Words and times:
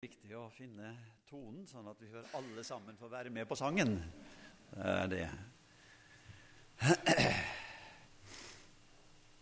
viktig 0.00 0.32
å 0.32 0.46
finne 0.48 0.94
tonen, 1.28 1.66
sånn 1.68 1.88
at 1.90 1.98
vi 2.00 2.06
hører 2.08 2.30
alle 2.38 2.62
sammen 2.64 2.96
får 2.96 3.10
være 3.12 3.30
med 3.34 3.44
på 3.44 3.56
sangen. 3.58 3.98
Det 4.72 4.92
er 4.94 5.08
det. 5.12 5.26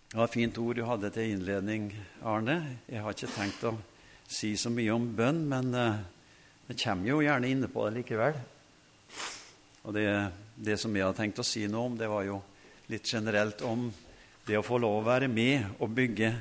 Det 0.08 0.18
var 0.18 0.32
fint 0.32 0.58
ord 0.58 0.74
du 0.74 0.82
hadde 0.88 1.12
til 1.14 1.36
innledning, 1.36 1.84
Arne. 2.26 2.56
Jeg 2.90 3.04
har 3.04 3.14
ikke 3.14 3.30
tenkt 3.36 3.62
å 3.70 3.72
si 4.26 4.50
så 4.58 4.72
mye 4.74 4.96
om 4.96 5.06
bønn, 5.14 5.44
men 5.46 5.70
det 5.76 5.84
jeg 6.72 6.80
kommer 6.82 7.06
jo 7.12 7.20
gjerne 7.22 7.52
inne 7.54 7.68
på 7.70 7.84
det 7.86 8.00
likevel. 8.00 8.40
Og 9.86 9.94
det, 9.94 10.08
det 10.58 10.74
som 10.82 10.96
jeg 10.98 11.06
har 11.06 11.14
tenkt 11.20 11.38
å 11.38 11.46
si 11.46 11.62
noe 11.70 11.92
om, 11.92 11.94
det 12.00 12.10
var 12.10 12.26
jo 12.26 12.40
litt 12.90 13.06
generelt 13.06 13.62
om 13.62 13.86
det 14.48 14.58
å 14.58 14.66
få 14.66 14.80
lov 14.82 15.04
å 15.04 15.06
være 15.06 15.30
med 15.30 15.78
og 15.78 15.94
bygge 15.94 16.32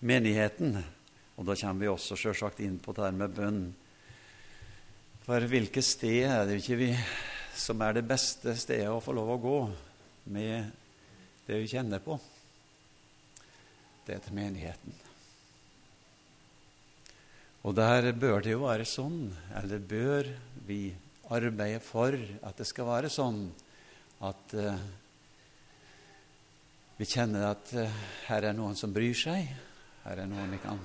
menigheten. 0.00 0.80
Og 1.40 1.46
da 1.48 1.54
kommer 1.56 1.80
vi 1.80 1.88
også 1.88 2.18
selvsagt 2.20 2.58
inn 2.60 2.76
på 2.84 2.92
det 2.92 3.06
her 3.06 3.14
med 3.16 3.32
bønn. 3.32 3.60
For 5.24 5.46
hvilket 5.48 5.86
sted 5.86 6.26
er 6.28 6.42
det 6.44 6.58
ikke 6.60 6.76
vi 6.76 6.90
som 7.56 7.80
er 7.80 7.96
det 7.96 8.04
beste 8.08 8.52
stedet 8.60 8.90
å 8.92 9.00
få 9.00 9.14
lov 9.16 9.32
å 9.32 9.38
gå 9.40 9.60
med 10.36 10.68
det 11.46 11.62
vi 11.62 11.70
kjenner 11.72 12.04
på? 12.04 12.18
Det 14.04 14.18
er 14.18 14.22
til 14.26 14.36
menigheten. 14.36 15.00
Og 17.64 17.76
der 17.76 18.12
bør 18.12 18.44
det 18.44 18.52
jo 18.52 18.66
være 18.66 18.88
sånn, 18.88 19.32
eller 19.56 19.80
bør 19.80 20.28
vi 20.68 20.82
arbeide 21.32 21.80
for 21.84 22.20
at 22.44 22.60
det 22.60 22.68
skal 22.68 22.92
være 22.92 23.12
sånn, 23.12 23.46
at 24.28 24.56
uh, 24.60 24.86
vi 27.00 27.08
kjenner 27.08 27.48
at 27.54 27.76
uh, 27.80 28.00
her 28.28 28.52
er 28.52 28.56
noen 28.56 28.76
som 28.76 28.92
bryr 28.92 29.16
seg, 29.16 29.52
her 30.04 30.24
er 30.24 30.28
noen 30.28 30.52
vi 30.52 30.64
kan 30.68 30.80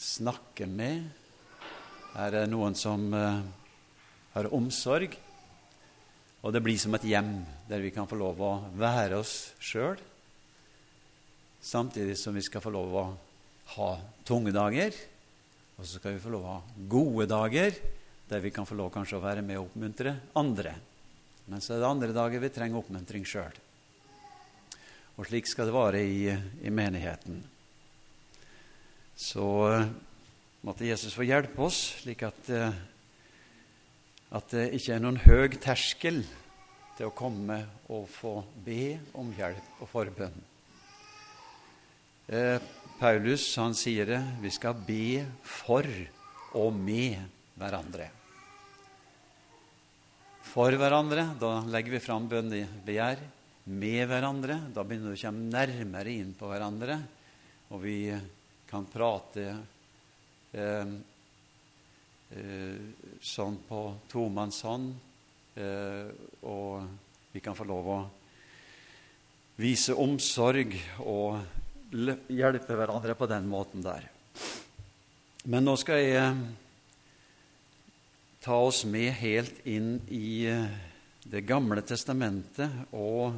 snakke 0.00 0.66
med. 0.70 1.04
Her 2.14 2.40
er 2.42 2.50
noen 2.50 2.76
som 2.78 3.06
uh, 3.14 3.42
har 4.34 4.50
omsorg. 4.54 5.16
Og 6.44 6.52
det 6.52 6.60
blir 6.64 6.76
som 6.80 6.94
et 6.96 7.06
hjem 7.08 7.38
der 7.70 7.80
vi 7.80 7.92
kan 7.94 8.08
få 8.08 8.18
lov 8.20 8.40
å 8.44 8.52
være 8.76 9.16
oss 9.16 9.54
sjøl, 9.64 9.96
samtidig 11.64 12.18
som 12.20 12.36
vi 12.36 12.42
skal 12.44 12.60
få 12.60 12.72
lov 12.74 12.96
å 13.00 13.04
ha 13.78 13.90
tunge 14.28 14.52
dager. 14.52 14.92
Og 15.78 15.86
så 15.86 15.96
skal 15.96 16.14
vi 16.14 16.20
få 16.22 16.34
lov 16.34 16.44
å 16.44 16.56
ha 16.58 16.82
gode 16.90 17.26
dager 17.30 17.72
der 18.28 18.44
vi 18.44 18.52
kan 18.52 18.68
få 18.68 18.76
lov 18.76 18.92
kanskje 18.92 19.16
å 19.16 19.24
være 19.24 19.44
med 19.44 19.56
og 19.56 19.70
oppmuntre 19.70 20.12
andre. 20.36 20.74
Men 21.48 21.64
så 21.64 21.74
er 21.74 21.80
det 21.80 21.88
andre 21.88 22.12
dager 22.16 22.44
vi 22.44 22.52
trenger 22.52 22.80
oppmuntring 22.80 23.24
sjøl. 23.28 23.56
Og 25.16 25.28
slik 25.28 25.48
skal 25.48 25.68
det 25.68 25.76
være 25.76 26.04
i, 26.04 26.28
i 26.28 26.72
menigheten 26.72 27.40
så 29.16 29.48
eh, 29.70 29.90
måtte 30.66 30.86
Jesus 30.88 31.14
få 31.14 31.26
hjelpe 31.26 31.62
oss, 31.62 31.80
slik 32.02 32.24
at, 32.26 32.48
eh, 32.50 32.80
at 34.34 34.54
det 34.54 34.70
ikke 34.78 34.96
er 34.96 35.04
noen 35.04 35.20
høg 35.22 35.58
terskel 35.62 36.24
til 36.98 37.08
å 37.08 37.14
komme 37.14 37.60
og 37.92 38.08
få 38.10 38.38
be 38.64 38.96
om 39.18 39.30
hjelp 39.34 39.82
og 39.82 39.90
forbønn. 39.90 40.42
Eh, 42.32 42.58
Paulus 42.98 43.46
han 43.60 43.74
sier 43.76 44.08
det 44.08 44.20
vi 44.42 44.50
skal 44.54 44.76
be 44.86 45.24
for 45.44 45.86
og 46.54 46.76
med 46.76 47.18
hverandre. 47.58 48.06
For 50.54 50.76
hverandre, 50.78 51.32
da 51.40 51.58
legger 51.66 51.96
vi 51.96 52.02
fram 52.02 52.28
bønnebegjær. 52.30 53.22
Med 53.74 54.04
hverandre, 54.06 54.58
da 54.76 54.84
begynner 54.86 55.14
vi 55.14 55.18
å 55.18 55.24
komme 55.24 55.50
nærmere 55.50 56.12
inn 56.14 56.34
på 56.38 56.50
hverandre. 56.50 56.98
Og 57.74 57.80
vi 57.82 57.96
kan 58.68 58.86
prate 58.90 59.46
eh, 60.52 60.94
eh, 62.30 62.80
sånn 63.20 63.58
på 63.68 63.80
tomannshånd, 64.10 64.94
eh, 65.56 66.08
og 66.48 67.32
vi 67.34 67.42
kan 67.44 67.56
få 67.58 67.66
lov 67.68 67.90
å 67.90 68.00
vise 69.60 69.94
omsorg 69.94 70.74
og 71.04 71.38
hjelpe 72.32 72.74
hverandre 72.74 73.14
på 73.14 73.28
den 73.30 73.46
måten 73.50 73.84
der. 73.84 74.08
Men 75.44 75.66
nå 75.68 75.76
skal 75.76 76.00
jeg 76.00 76.16
eh, 76.18 76.38
ta 78.44 78.56
oss 78.64 78.84
med 78.88 79.12
helt 79.20 79.60
inn 79.68 79.98
i 80.08 80.46
eh, 80.48 80.80
Det 81.24 81.40
gamle 81.48 81.80
testamentet 81.80 82.92
og 82.92 83.32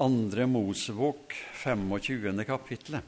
andre 0.00 0.46
Mosebok, 0.46 1.34
25. 1.52 2.44
kapittelet. 2.44 3.02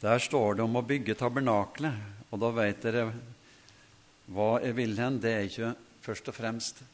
Der 0.00 0.18
står 0.18 0.54
det 0.54 0.62
om 0.62 0.76
å 0.76 0.84
bygge 0.84 1.16
tabernaklet, 1.16 1.96
og 2.28 2.42
da 2.42 2.50
vet 2.52 2.84
dere 2.84 3.06
hva 4.28 4.50
jeg 4.60 4.76
vil 4.76 4.92
hen. 5.00 5.16
Det 5.20 5.32
er 5.32 5.48
ikke 5.48 5.72
først 6.04 6.28
og 6.28 6.36
fremst 6.36 6.84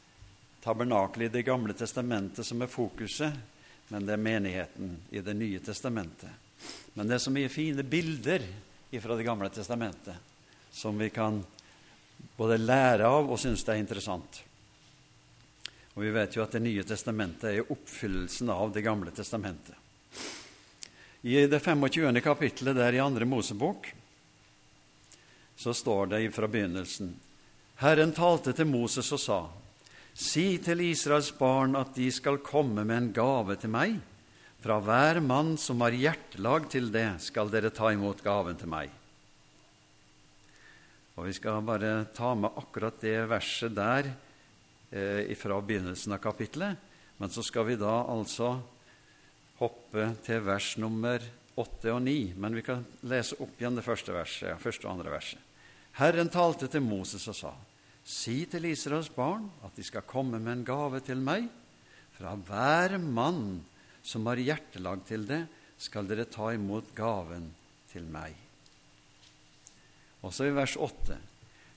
tabernakelet 0.62 1.26
i 1.26 1.34
Det 1.40 1.44
gamle 1.46 1.74
testamentet 1.74 2.46
som 2.46 2.62
er 2.62 2.70
fokuset, 2.70 3.34
men 3.90 4.06
det 4.06 4.14
er 4.14 4.26
menigheten 4.30 4.96
i 5.10 5.20
Det 5.20 5.34
nye 5.34 5.58
testamentet. 5.58 6.30
Men 6.94 7.10
det 7.10 7.18
er 7.18 7.26
så 7.26 7.34
mye 7.34 7.50
fine 7.50 7.82
bilder 7.82 8.46
fra 9.02 9.18
Det 9.18 9.26
gamle 9.26 9.50
testamentet 9.50 10.14
som 10.70 10.98
vi 10.98 11.10
kan 11.10 11.42
både 12.38 12.62
lære 12.62 13.10
av 13.10 13.26
og 13.26 13.40
synes 13.42 13.66
det 13.66 13.74
er 13.74 13.82
interessant. 13.82 14.45
Og 15.96 16.04
vi 16.04 16.12
vet 16.12 16.36
jo 16.36 16.44
at 16.44 16.52
Det 16.52 16.60
nye 16.60 16.84
testamentet 16.84 17.50
er 17.50 17.72
oppfyllelsen 17.72 18.52
av 18.52 18.72
Det 18.72 18.84
gamle 18.84 19.10
testamentet. 19.16 19.74
I 21.26 21.46
det 21.48 21.58
25. 21.58 22.20
kapittelet 22.22 22.76
der 22.76 22.94
i 22.94 23.02
andre 23.02 23.26
Mosebok 23.26 23.88
så 25.56 25.72
står 25.74 26.12
det 26.12 26.34
fra 26.36 26.46
begynnelsen 26.46 27.14
Herren 27.80 28.12
talte 28.14 28.52
til 28.52 28.68
Moses 28.68 29.08
og 29.12 29.20
sa:" 29.20 29.40
Si 30.16 30.58
til 30.64 30.80
Israels 30.80 31.32
barn 31.36 31.74
at 31.76 31.94
de 31.96 32.06
skal 32.12 32.38
komme 32.40 32.84
med 32.84 32.96
en 32.96 33.08
gave 33.12 33.56
til 33.60 33.68
meg. 33.68 33.98
Fra 34.64 34.78
hver 34.80 35.20
mann 35.20 35.58
som 35.60 35.82
har 35.84 35.92
hjertelag 35.92 36.70
til 36.72 36.88
det, 36.88 37.20
skal 37.20 37.50
dere 37.52 37.68
ta 37.70 37.90
imot 37.92 38.22
gaven 38.24 38.56
til 38.56 38.70
meg. 38.72 38.88
Og 41.16 41.26
Vi 41.26 41.32
skal 41.36 41.60
bare 41.60 42.06
ta 42.16 42.34
med 42.34 42.56
akkurat 42.56 42.96
det 43.00 43.28
verset 43.28 43.74
der 43.76 44.08
eh, 44.90 45.34
fra 45.36 45.60
begynnelsen 45.60 46.12
av 46.12 46.22
kapittelet. 46.22 46.76
Men 47.16 47.32
så 47.32 47.42
skal 47.42 47.66
vi 47.70 47.78
da 47.80 48.02
altså 48.04 48.56
hoppe 49.60 50.10
til 50.26 50.42
vers 50.44 50.74
nummer 50.80 51.22
åtte 51.56 51.92
og 51.94 52.02
ni. 52.04 52.34
Men 52.36 52.56
vi 52.56 52.64
kan 52.66 52.84
lese 53.08 53.38
opp 53.40 53.56
igjen 53.60 53.78
det 53.78 53.86
første, 53.86 54.12
verset, 54.14 54.60
første 54.60 54.86
og 54.86 54.96
andre 54.96 55.14
verset. 55.16 55.40
Herren 55.96 56.28
talte 56.28 56.68
til 56.68 56.84
Moses 56.84 57.24
og 57.32 57.38
sa:" 57.38 57.54
Si 58.06 58.44
til 58.46 58.68
Israels 58.68 59.08
barn 59.10 59.48
at 59.66 59.74
de 59.74 59.82
skal 59.82 60.06
komme 60.06 60.38
med 60.38 60.52
en 60.52 60.64
gave 60.64 61.00
til 61.00 61.18
meg. 61.18 61.48
Fra 62.14 62.36
hver 62.36 62.98
mann 62.98 63.64
som 64.02 64.26
har 64.26 64.38
hjertelag 64.38 65.02
til 65.08 65.26
det, 65.26 65.46
skal 65.78 66.06
dere 66.06 66.24
ta 66.24 66.52
imot 66.54 66.94
gaven 66.94 67.50
til 67.90 68.06
meg. 68.08 68.36
Også 70.22 70.46
i 70.46 70.54
vers 70.54 70.76
åtte. 70.76 71.18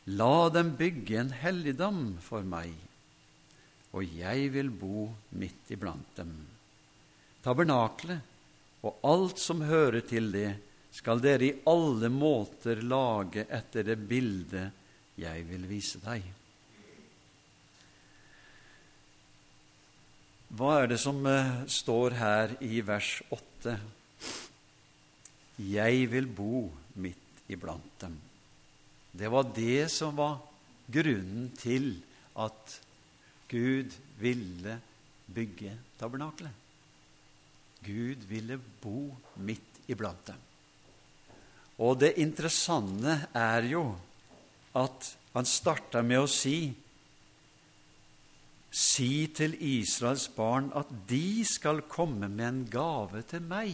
La 0.06 0.50
dem 0.54 0.76
bygge 0.78 1.18
en 1.18 1.34
helligdom 1.34 2.20
for 2.22 2.46
meg 2.46 2.72
og 3.96 4.06
jeg 4.06 4.50
vil 4.54 4.70
bo 4.70 5.08
midt 5.40 5.72
iblant 5.74 6.18
dem. 6.20 6.34
Tabernaklet 7.44 8.86
og 8.86 9.00
alt 9.08 9.40
som 9.42 9.64
hører 9.66 10.04
til 10.08 10.32
det, 10.34 10.50
skal 10.90 11.22
dere 11.22 11.46
i 11.46 11.56
alle 11.70 12.10
måter 12.12 12.82
lage 12.82 13.46
etter 13.46 13.86
det 13.92 13.98
bildet 14.10 15.20
jeg 15.20 15.46
vil 15.48 15.68
vise 15.70 16.02
deg. 16.02 16.24
Hva 20.50 20.80
er 20.82 20.90
det 20.90 20.98
som 20.98 21.22
uh, 21.30 21.62
står 21.70 22.16
her 22.18 22.56
i 22.66 22.82
vers 22.82 23.20
8? 23.30 23.76
Jeg 25.62 26.08
vil 26.10 26.26
bo 26.26 26.64
midt 26.98 27.44
iblant 27.54 28.02
dem. 28.02 28.16
Det 29.14 29.30
var 29.30 29.52
det 29.54 29.90
som 29.94 30.18
var 30.18 30.40
grunnen 30.90 31.52
til 31.60 31.92
at 32.40 32.80
Gud 33.50 33.96
ville 34.20 34.76
bygge 35.34 35.74
tabernaklet. 36.00 36.54
Gud 37.86 38.26
ville 38.30 38.60
bo 38.82 39.10
midt 39.46 39.90
iblant 39.90 40.28
dem. 40.28 40.46
Og 41.80 41.96
det 42.02 42.18
interessante 42.20 43.16
er 43.34 43.70
jo 43.72 43.84
at 44.78 45.08
han 45.34 45.48
starta 45.48 46.04
med 46.06 46.26
å 46.26 46.30
si 46.30 46.60
Si 48.70 49.26
til 49.34 49.56
Israels 49.66 50.28
barn 50.30 50.68
at 50.78 50.92
de 51.10 51.42
skal 51.48 51.82
komme 51.90 52.28
med 52.30 52.46
en 52.46 52.60
gave 52.70 53.24
til 53.26 53.42
meg. 53.42 53.72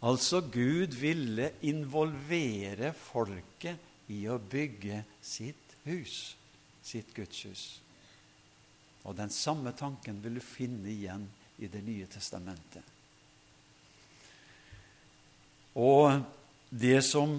Altså, 0.00 0.40
Gud 0.40 0.96
ville 0.96 1.50
involvere 1.68 2.94
folket 2.96 4.08
i 4.16 4.22
å 4.32 4.38
bygge 4.40 5.02
sitt 5.20 5.65
hus, 5.86 6.36
sitt 6.84 7.14
gudshus. 7.16 7.80
Og 9.06 9.14
den 9.18 9.30
samme 9.30 9.72
tanken 9.76 10.18
vil 10.22 10.38
du 10.38 10.44
finne 10.44 10.90
igjen 10.90 11.26
i 11.62 11.70
Det 11.72 11.80
nye 11.80 12.04
testamentet. 12.10 12.84
Og 15.76 16.20
det 16.68 16.98
som 17.04 17.38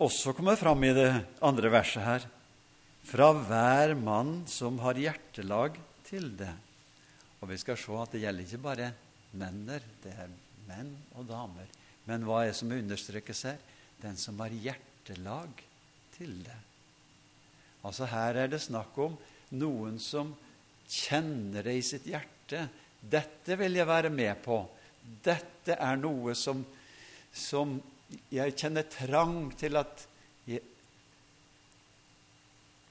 også 0.00 0.32
kommer 0.34 0.56
fram 0.58 0.82
i 0.86 0.94
det 0.96 1.10
andre 1.44 1.70
verset 1.70 2.02
her 2.02 2.26
fra 3.06 3.30
hver 3.34 3.94
mann 3.98 4.44
som 4.50 4.78
har 4.82 4.98
hjertelag 4.98 5.78
til 6.06 6.30
det. 6.38 6.52
Og 7.40 7.50
vi 7.50 7.58
skal 7.60 7.78
se 7.80 7.96
at 7.96 8.14
det 8.14 8.22
gjelder 8.24 8.46
ikke 8.46 8.64
bare 8.64 8.90
menner, 9.38 9.84
det 10.02 10.14
er 10.14 10.32
menn 10.68 10.92
og 11.18 11.28
damer. 11.28 11.68
Men 12.08 12.24
hva 12.26 12.42
er 12.42 12.50
det 12.50 12.58
som 12.58 12.72
understrekes 12.74 13.44
her? 13.48 13.60
Den 14.00 14.16
som 14.18 14.38
har 14.42 14.54
hjertelag 14.54 15.62
til 16.16 16.38
det. 16.46 16.58
Altså 17.86 18.08
Her 18.10 18.42
er 18.42 18.50
det 18.52 18.60
snakk 18.62 18.98
om 19.00 19.16
noen 19.56 19.98
som 20.02 20.34
kjenner 20.90 21.64
det 21.64 21.76
i 21.78 21.86
sitt 21.86 22.06
hjerte. 22.10 22.66
Dette 23.00 23.56
vil 23.58 23.78
jeg 23.78 23.88
være 23.88 24.10
med 24.12 24.42
på. 24.44 24.60
Dette 25.24 25.78
er 25.80 25.96
noe 26.00 26.34
som, 26.36 26.62
som 27.32 27.78
jeg 28.32 28.56
kjenner 28.58 28.88
trang 28.90 29.48
til 29.58 29.80
at 29.80 30.06
jeg, 30.50 30.62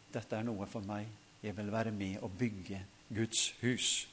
Dette 0.09 0.39
er 0.39 0.45
noe 0.47 0.65
for 0.65 0.81
meg. 0.85 1.05
Jeg 1.43 1.53
vil 1.55 1.69
være 1.71 1.91
med 1.95 2.23
og 2.25 2.33
bygge 2.39 2.81
Guds 3.13 3.51
hus. 3.61 4.07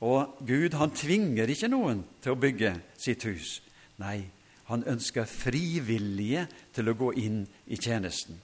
Og 0.00 0.38
Gud 0.46 0.76
han 0.78 0.94
tvinger 0.94 1.50
ikke 1.50 1.70
noen 1.72 2.04
til 2.22 2.36
å 2.36 2.38
bygge 2.38 2.76
sitt 2.94 3.26
hus. 3.26 3.58
Nei, 3.98 4.28
han 4.70 4.84
ønsker 4.86 5.26
frivillige 5.26 6.46
til 6.76 6.92
å 6.92 6.94
gå 6.94 7.10
inn 7.18 7.42
i 7.66 7.76
tjenesten. 7.80 8.38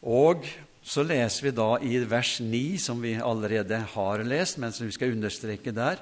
Og 0.00 0.46
så 0.82 1.04
leser 1.04 1.48
vi 1.48 1.56
da 1.56 1.70
i 1.84 1.98
vers 2.08 2.38
9, 2.40 2.78
som 2.80 3.02
vi 3.02 3.14
allerede 3.20 3.82
har 3.94 4.24
lest, 4.24 4.58
men 4.58 4.72
som 4.72 4.88
vi 4.88 4.96
skal 4.96 5.12
understreke 5.16 5.74
der 5.76 6.00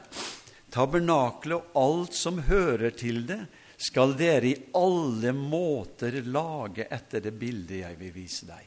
Tabernaklet 0.68 1.56
og 1.56 1.78
alt 1.80 2.14
som 2.14 2.42
hører 2.44 2.92
til 2.92 3.22
det, 3.28 3.40
skal 3.78 4.12
dere 4.18 4.50
i 4.50 4.56
alle 4.76 5.32
måter 5.32 6.18
lage 6.26 6.88
etter 6.90 7.22
det 7.24 7.32
bildet 7.38 7.80
jeg 7.84 7.98
vil 8.00 8.12
vise 8.12 8.48
deg. 8.48 8.64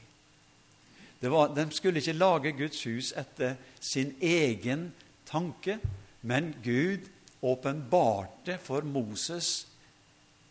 Var, 1.22 1.52
de 1.54 1.66
skulle 1.76 2.02
ikke 2.02 2.18
lage 2.18 2.54
Guds 2.58 2.80
hus 2.88 3.12
etter 3.20 3.60
sin 3.78 4.16
egen 4.18 4.88
tanke, 5.30 5.78
men 6.26 6.54
Gud 6.64 7.06
åpenbarte 7.42 8.58
for 8.64 8.88
Moses 8.88 9.68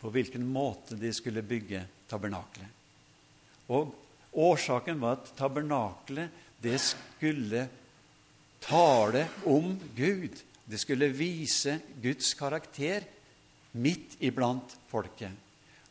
på 0.00 0.12
hvilken 0.12 0.44
måte 0.46 0.98
de 1.00 1.10
skulle 1.14 1.42
bygge 1.42 1.82
tabernaklet. 2.10 2.68
Og 3.74 3.90
Årsaken 4.32 5.00
var 5.02 5.18
at 5.18 5.32
tabernaklet 5.38 6.30
det 6.62 6.78
skulle 6.82 7.66
tale 8.62 9.24
om 9.48 9.72
Gud. 9.96 10.36
Det 10.64 10.78
skulle 10.78 11.10
vise 11.14 11.78
Guds 12.02 12.34
karakter 12.38 13.06
midt 13.72 14.18
iblant 14.20 14.76
folket. 14.90 15.32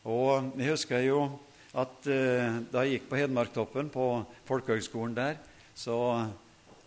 Og 0.08 0.52
Jeg 0.56 0.70
husker 0.72 1.04
jo 1.04 1.24
at 1.76 2.06
uh, 2.08 2.60
da 2.70 2.84
jeg 2.84 2.96
gikk 2.96 3.10
på 3.10 3.18
Hedmarktoppen, 3.20 3.90
på 3.92 4.06
folkehøgskolen 4.48 5.14
der, 5.14 5.36
så 5.74 5.98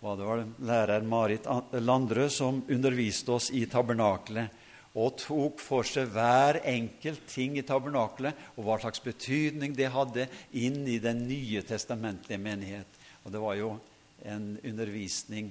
var 0.03 0.17
det 0.19 0.27
vel 0.27 0.43
lærer 0.67 1.05
Marit 1.07 1.47
Landrød 1.71 2.31
som 2.33 2.63
underviste 2.67 3.31
oss 3.31 3.47
i 3.55 3.63
tabernaklet 3.71 4.62
og 4.93 5.15
tok 5.17 5.61
for 5.61 5.87
seg 5.87 6.11
hver 6.13 6.59
enkelt 6.69 7.25
ting 7.29 7.57
i 7.57 7.65
tabernaklet 7.65 8.37
og 8.53 8.67
hva 8.67 8.77
slags 8.81 9.01
betydning 9.01 9.73
det 9.77 9.89
hadde 9.93 10.27
inn 10.61 10.83
i 10.85 10.99
den 11.01 11.23
nye 11.25 11.63
testamentlige 11.65 12.41
menighet. 12.41 12.99
Og 13.25 13.33
det 13.33 13.41
var 13.41 13.57
jo 13.57 13.71
en 14.29 14.53
undervisning 14.61 15.49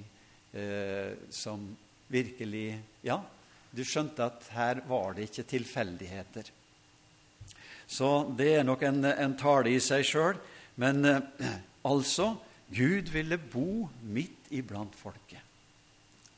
eh, 0.55 1.15
som 1.29 1.65
virkelig 2.13 2.79
Ja, 3.03 3.19
du 3.73 3.81
skjønte 3.83 4.29
at 4.29 4.47
her 4.53 4.83
var 4.87 5.17
det 5.17 5.27
ikke 5.27 5.47
tilfeldigheter. 5.49 6.49
Så 7.89 8.09
det 8.37 8.51
er 8.59 8.65
nok 8.67 8.83
en, 8.87 9.03
en 9.03 9.35
tale 9.37 9.73
i 9.73 9.81
seg 9.83 10.05
sjøl. 10.07 10.39
Men 10.79 11.03
eh, 11.05 11.59
altså 11.85 12.31
Gud 12.73 13.11
ville 13.13 13.37
bo 13.37 13.89
midt 14.07 14.53
iblant 14.55 14.95
folket. 14.97 15.41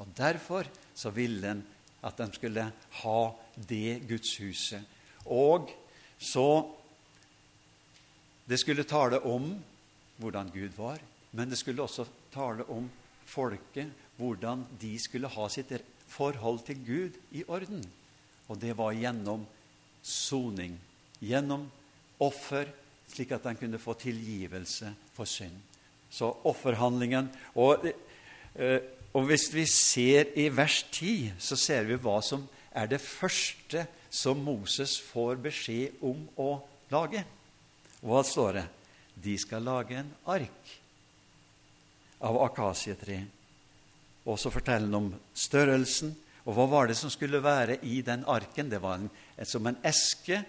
Og 0.02 0.10
derfor 0.18 0.68
så 0.96 1.12
ville 1.16 1.48
han 1.48 1.62
at 2.06 2.18
de 2.18 2.28
skulle 2.34 2.66
ha 3.02 3.19
det 3.56 4.02
gudshuset. 4.07 4.81
Og 5.25 5.72
så 6.19 6.72
Det 8.46 8.60
skulle 8.60 8.84
tale 8.86 9.18
om 9.25 9.56
hvordan 10.22 10.52
Gud 10.54 10.75
var, 10.78 11.00
men 11.31 11.50
det 11.50 11.57
skulle 11.57 11.81
også 11.81 12.06
tale 12.30 12.62
om 12.69 12.86
folket, 13.25 13.90
hvordan 14.18 14.68
de 14.81 15.00
skulle 15.00 15.28
ha 15.28 15.48
sitt 15.50 15.74
forhold 16.07 16.62
til 16.68 16.78
Gud 16.86 17.18
i 17.31 17.44
orden. 17.48 17.81
Og 18.48 18.62
det 18.62 18.78
var 18.78 18.94
gjennom 18.94 19.48
soning, 20.04 20.78
gjennom 21.19 21.66
offer, 22.22 22.69
slik 23.10 23.34
at 23.34 23.44
de 23.44 23.56
kunne 23.57 23.81
få 23.81 23.96
tilgivelse 23.98 24.94
for 25.13 25.25
synd. 25.25 25.57
Så 26.10 26.30
offerhandlingen 26.46 27.31
og 27.56 27.90
eh, 27.90 28.80
og 29.15 29.29
hvis 29.29 29.47
vi 29.53 29.63
ser 29.69 30.33
i 30.35 30.50
vers 30.51 30.81
10, 30.91 31.38
så 31.39 31.56
ser 31.56 31.88
vi 31.88 31.95
hva 31.95 32.17
som 32.23 32.44
er 32.75 32.89
det 32.91 33.00
første 33.00 33.85
som 34.12 34.41
Moses 34.44 34.97
får 35.00 35.39
beskjed 35.45 36.03
om 36.03 36.25
å 36.35 36.50
lage. 36.91 37.23
Hva 38.03 38.25
står 38.27 38.59
det? 38.59 38.65
De 39.15 39.38
skal 39.39 39.63
lage 39.63 39.95
en 40.01 40.12
ark 40.27 40.75
av 42.27 42.41
akasietre. 42.44 43.21
Og 44.27 44.39
så 44.41 44.51
forteller 44.51 44.91
han 44.91 45.00
om 45.00 45.09
størrelsen. 45.31 46.11
Og 46.44 46.57
hva 46.57 46.68
var 46.69 46.91
det 46.91 47.00
som 47.00 47.11
skulle 47.13 47.39
være 47.44 47.79
i 47.88 48.01
den 48.03 48.27
arken? 48.27 48.68
Det 48.69 48.83
var 48.83 49.00
en, 49.00 49.09
som 49.47 49.65
en 49.71 49.79
eske, 49.88 50.44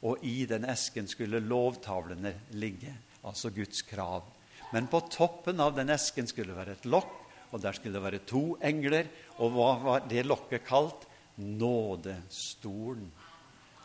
og 0.00 0.24
i 0.24 0.46
den 0.48 0.64
esken 0.64 1.08
skulle 1.10 1.44
lovtavlene 1.44 2.32
ligge, 2.56 2.96
altså 3.28 3.52
Guds 3.52 3.84
krav. 3.84 4.24
Men 4.72 4.88
på 4.88 5.02
toppen 5.12 5.60
av 5.60 5.76
den 5.76 5.92
esken 5.92 6.30
skulle 6.30 6.54
det 6.54 6.62
være 6.62 6.78
et 6.78 6.88
lokk 6.88 7.19
og 7.50 7.62
der 7.62 7.74
skulle 7.74 7.96
det 7.96 8.04
være 8.04 8.22
to 8.26 8.44
engler. 8.62 9.08
Og 9.42 9.54
hva 9.54 9.70
var 9.82 10.06
det 10.10 10.26
lokket 10.26 10.64
kalt? 10.66 11.06
Nådestolen. 11.40 13.08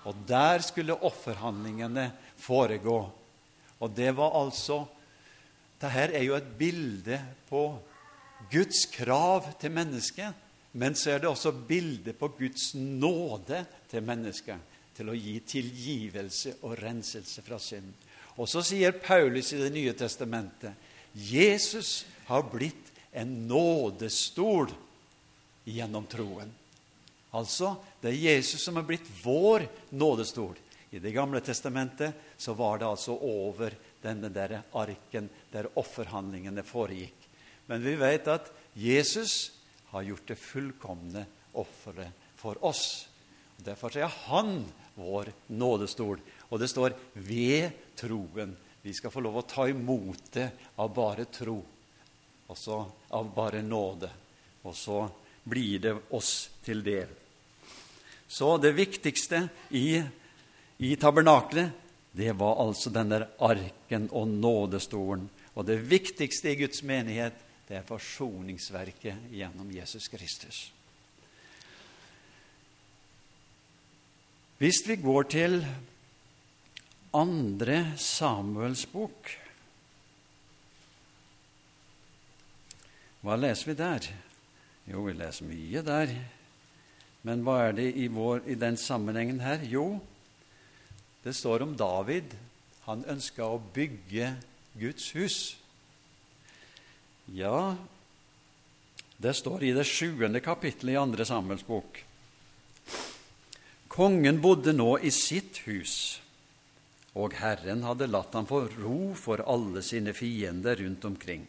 Og 0.05 0.17
der 0.27 0.61
skulle 0.61 0.97
offerhandlingene 1.07 2.11
foregå. 2.37 2.99
Og 3.79 3.95
det 3.95 4.11
var 4.17 4.37
altså 4.43 4.85
Dette 5.75 6.15
er 6.15 6.23
jo 6.23 6.37
et 6.37 6.53
bilde 6.57 7.17
på 7.49 7.65
Guds 8.51 8.85
krav 8.93 9.49
til 9.59 9.73
mennesket. 9.75 10.33
Men 10.73 10.95
så 10.95 11.11
er 11.11 11.19
det 11.19 11.29
også 11.29 11.51
bilde 11.51 12.13
på 12.15 12.29
Guds 12.37 12.73
nåde 12.75 13.65
til 13.91 14.03
mennesket. 14.03 14.61
Til 14.95 15.11
å 15.11 15.17
gi 15.17 15.35
tilgivelse 15.43 16.55
og 16.63 16.77
renselse 16.79 17.43
fra 17.43 17.59
synd. 17.59 17.91
Og 18.39 18.47
så 18.51 18.63
sier 18.63 18.95
Paulus 19.03 19.51
i 19.53 19.59
Det 19.59 19.71
nye 19.75 19.93
testamentet 19.95 20.75
Jesus 21.15 22.05
har 22.27 22.43
blitt 22.51 22.84
en 23.15 23.47
nådestol 23.47 24.69
gjennom 25.63 26.05
troen. 26.11 26.51
Altså, 27.35 27.75
det 28.01 28.11
er 28.11 28.23
Jesus 28.35 28.63
som 28.63 28.77
er 28.79 28.87
blitt 28.87 29.07
vår 29.23 29.65
nådestol. 29.95 30.55
I 30.91 30.99
Det 30.99 31.11
gamle 31.11 31.41
testamentet 31.43 32.15
så 32.37 32.53
var 32.53 32.79
det 32.79 32.87
altså 32.87 33.15
over 33.15 33.73
denne 34.03 34.29
der 34.29 34.61
arken 34.71 35.27
der 35.51 35.67
offerhandlingene 35.79 36.63
foregikk. 36.63 37.15
Men 37.67 37.83
vi 37.83 37.95
vet 37.99 38.27
at 38.31 38.51
Jesus 38.75 39.51
har 39.91 40.05
gjort 40.05 40.27
det 40.27 40.39
fullkomne 40.39 41.25
offeret 41.55 42.11
for 42.39 42.59
oss. 42.63 43.07
Derfor 43.57 43.95
er 43.97 44.11
han 44.27 44.65
vår 44.95 45.31
nådestol. 45.47 46.19
Og 46.51 46.59
det 46.59 46.69
står 46.69 46.93
'ved 47.15 47.71
troen'. 47.95 48.55
Vi 48.81 48.93
skal 48.93 49.11
få 49.11 49.19
lov 49.19 49.37
å 49.37 49.47
ta 49.47 49.67
imot 49.67 50.31
det 50.31 50.51
av 50.77 50.93
bare 50.93 51.25
tro 51.25 51.63
og 52.47 52.57
så 52.57 52.79
av 53.09 53.31
bare 53.35 53.61
nåde. 53.61 54.09
Og 54.65 54.75
så 54.75 55.05
blir 55.43 55.79
det 55.79 55.93
oss 56.13 56.49
til 56.65 56.83
del. 56.85 57.09
Så 58.27 58.57
det 58.57 58.73
viktigste 58.75 59.47
i, 59.69 60.01
i 60.77 60.95
tabernaklet, 60.95 61.71
det 62.11 62.31
var 62.39 62.61
altså 62.63 62.89
den 62.89 63.11
der 63.11 63.27
arken 63.43 64.07
og 64.11 64.27
nådestolen. 64.27 65.27
Og 65.55 65.65
det 65.67 65.77
viktigste 65.87 66.51
i 66.51 66.59
Guds 66.59 66.81
menighet, 66.83 67.37
det 67.67 67.79
er 67.79 67.87
forsoningsverket 67.87 69.29
gjennom 69.33 69.69
Jesus 69.73 70.07
Kristus. 70.11 70.71
Hvis 74.57 74.81
vi 74.87 74.95
går 75.01 75.27
til 75.31 75.57
andre 77.15 77.97
Samuels 77.99 78.85
bok 78.87 79.31
Hva 83.25 83.33
leser 83.41 83.71
vi 83.71 83.73
der? 83.79 84.05
Jo, 84.85 85.01
vi 85.07 85.15
leser 85.17 85.47
mye 85.49 85.81
der. 85.81 86.11
Men 87.25 87.41
hva 87.41 87.55
er 87.65 87.71
det 87.73 87.87
i, 87.97 88.05
vår, 88.13 88.43
i 88.45 88.53
den 88.53 88.77
sammenhengen 88.77 89.39
her? 89.41 89.63
Jo, 89.65 89.95
det 91.23 91.33
står 91.33 91.65
om 91.65 91.71
David. 91.73 92.35
Han 92.85 93.01
ønska 93.09 93.47
å 93.49 93.57
bygge 93.73 94.35
Guds 94.77 95.07
hus. 95.17 95.37
Ja, 97.33 97.73
det 99.17 99.33
står 99.41 99.65
i 99.65 99.73
det 99.73 99.87
sjuende 99.89 100.43
kapittelet 100.45 100.93
i 100.93 101.01
andre 101.01 101.25
Samuels 101.25 101.65
bok. 101.65 101.97
Kongen 103.89 104.37
bodde 104.43 104.75
nå 104.77 104.99
i 105.01 105.09
sitt 105.09 105.63
hus, 105.65 106.19
og 107.17 107.33
Herren 107.41 107.81
hadde 107.89 108.11
latt 108.11 108.37
ham 108.37 108.45
få 108.45 108.67
ro 108.75 108.99
for 109.17 109.41
alle 109.49 109.81
sine 109.81 110.13
fiender 110.13 110.77
rundt 110.85 111.09
omkring. 111.09 111.47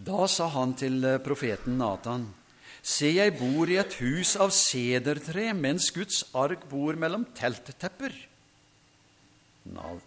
Da 0.00 0.24
sa 0.32 0.46
han 0.54 0.72
til 0.80 1.04
profeten 1.24 1.76
Natan, 1.80 2.28
Se, 2.80 3.10
jeg 3.12 3.34
bor 3.36 3.68
i 3.68 3.76
et 3.76 3.98
hus 4.00 4.38
av 4.40 4.54
sedertre, 4.56 5.50
mens 5.52 5.90
Guds 5.92 6.22
ark 6.32 6.62
bor 6.70 6.96
mellom 6.96 7.26
telttepper. 7.36 8.14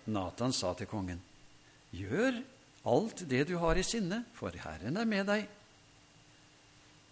Natan 0.10 0.56
sa 0.58 0.72
til 0.74 0.90
kongen, 0.90 1.22
Gjør 1.94 2.40
alt 2.90 3.22
det 3.30 3.44
du 3.52 3.60
har 3.62 3.78
i 3.78 3.86
sinne, 3.86 4.24
for 4.34 4.56
Herren 4.64 4.98
er 4.98 5.06
med 5.06 5.30
deg. 5.30 5.46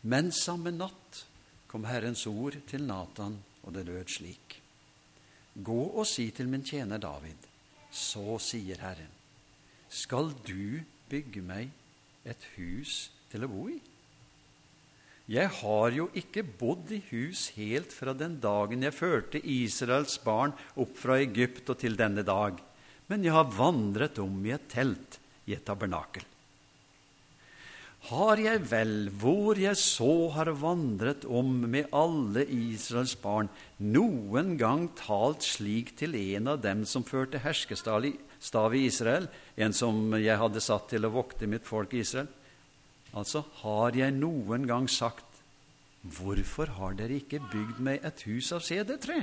Men 0.02 0.32
samme 0.34 0.74
natt 0.74 1.22
kom 1.70 1.86
Herrens 1.86 2.26
ord 2.26 2.58
til 2.68 2.88
Natan, 2.90 3.38
og 3.62 3.76
det 3.78 3.86
lød 3.86 4.10
slik. 4.10 4.58
Gå 5.54 5.82
og 5.94 6.08
si 6.10 6.32
til 6.34 6.50
min 6.50 6.66
tjener 6.66 6.98
David, 6.98 7.38
så 7.94 8.40
sier 8.42 8.82
Herren, 8.82 9.14
skal 9.92 10.34
du 10.48 10.82
bygge 11.12 11.46
meg 11.46 11.70
et 12.28 12.50
hus 12.58 13.10
til 13.32 13.46
å 13.46 13.52
bo 13.52 13.68
i? 13.72 13.78
Jeg 15.32 15.48
har 15.62 15.94
jo 15.96 16.10
ikke 16.18 16.44
bodd 16.44 16.90
i 16.92 17.00
hus 17.12 17.46
helt 17.56 17.94
fra 17.96 18.12
den 18.18 18.40
dagen 18.44 18.84
jeg 18.84 18.98
førte 18.98 19.40
Israels 19.40 20.18
barn 20.24 20.52
opp 20.76 20.98
fra 21.00 21.22
Egypt 21.22 21.70
og 21.72 21.80
til 21.80 21.96
denne 22.00 22.26
dag, 22.28 22.58
men 23.08 23.24
jeg 23.24 23.36
har 23.36 23.54
vandret 23.56 24.20
om 24.20 24.42
i 24.44 24.52
et 24.58 24.68
telt, 24.72 25.22
i 25.48 25.56
et 25.56 25.64
tabernakel. 25.68 26.26
Har 28.10 28.40
jeg 28.42 28.64
vel, 28.66 28.96
hvor 29.22 29.60
jeg 29.62 29.78
så 29.78 30.32
har 30.34 30.50
vandret 30.58 31.24
om 31.30 31.52
med 31.70 31.92
alle 31.94 32.48
Israels 32.50 33.14
barn, 33.22 33.48
noen 33.78 34.56
gang 34.58 34.88
talt 34.98 35.46
slik 35.46 35.94
til 36.00 36.18
en 36.18 36.50
av 36.56 36.64
dem 36.66 36.82
som 36.90 37.06
førte 37.06 37.44
herskestall 37.44 38.10
i 38.10 38.16
Israel, 38.42 39.28
en 39.56 39.74
som 39.74 40.14
jeg 40.18 40.38
hadde 40.38 40.62
satt 40.62 40.90
til 40.90 41.06
å 41.06 41.14
vokte 41.14 41.48
mitt 41.48 41.66
folk 41.66 41.94
Israel? 41.94 42.28
Altså, 43.14 43.44
har 43.62 43.96
jeg 43.96 44.12
noen 44.16 44.68
gang 44.68 44.90
sagt 44.90 45.28
Hvorfor 46.02 46.66
har 46.80 46.96
dere 46.98 47.20
ikke 47.22 47.38
bygd 47.52 47.80
meg 47.86 48.02
et 48.02 48.24
hus 48.26 48.48
av 48.56 48.64
sedertre? 48.66 49.20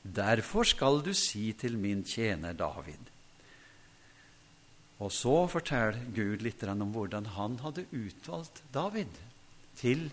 Derfor 0.00 0.64
skal 0.64 1.02
du 1.04 1.12
si 1.12 1.50
til 1.52 1.76
min 1.76 2.04
tjener 2.06 2.56
David. 2.56 3.10
Og 5.04 5.12
så 5.12 5.34
forteller 5.52 5.98
Gud 6.16 6.40
litt 6.40 6.62
om 6.64 6.92
hvordan 6.94 7.26
han 7.36 7.58
hadde 7.60 7.84
utvalgt 7.92 8.62
David 8.72 9.12
til 9.76 10.08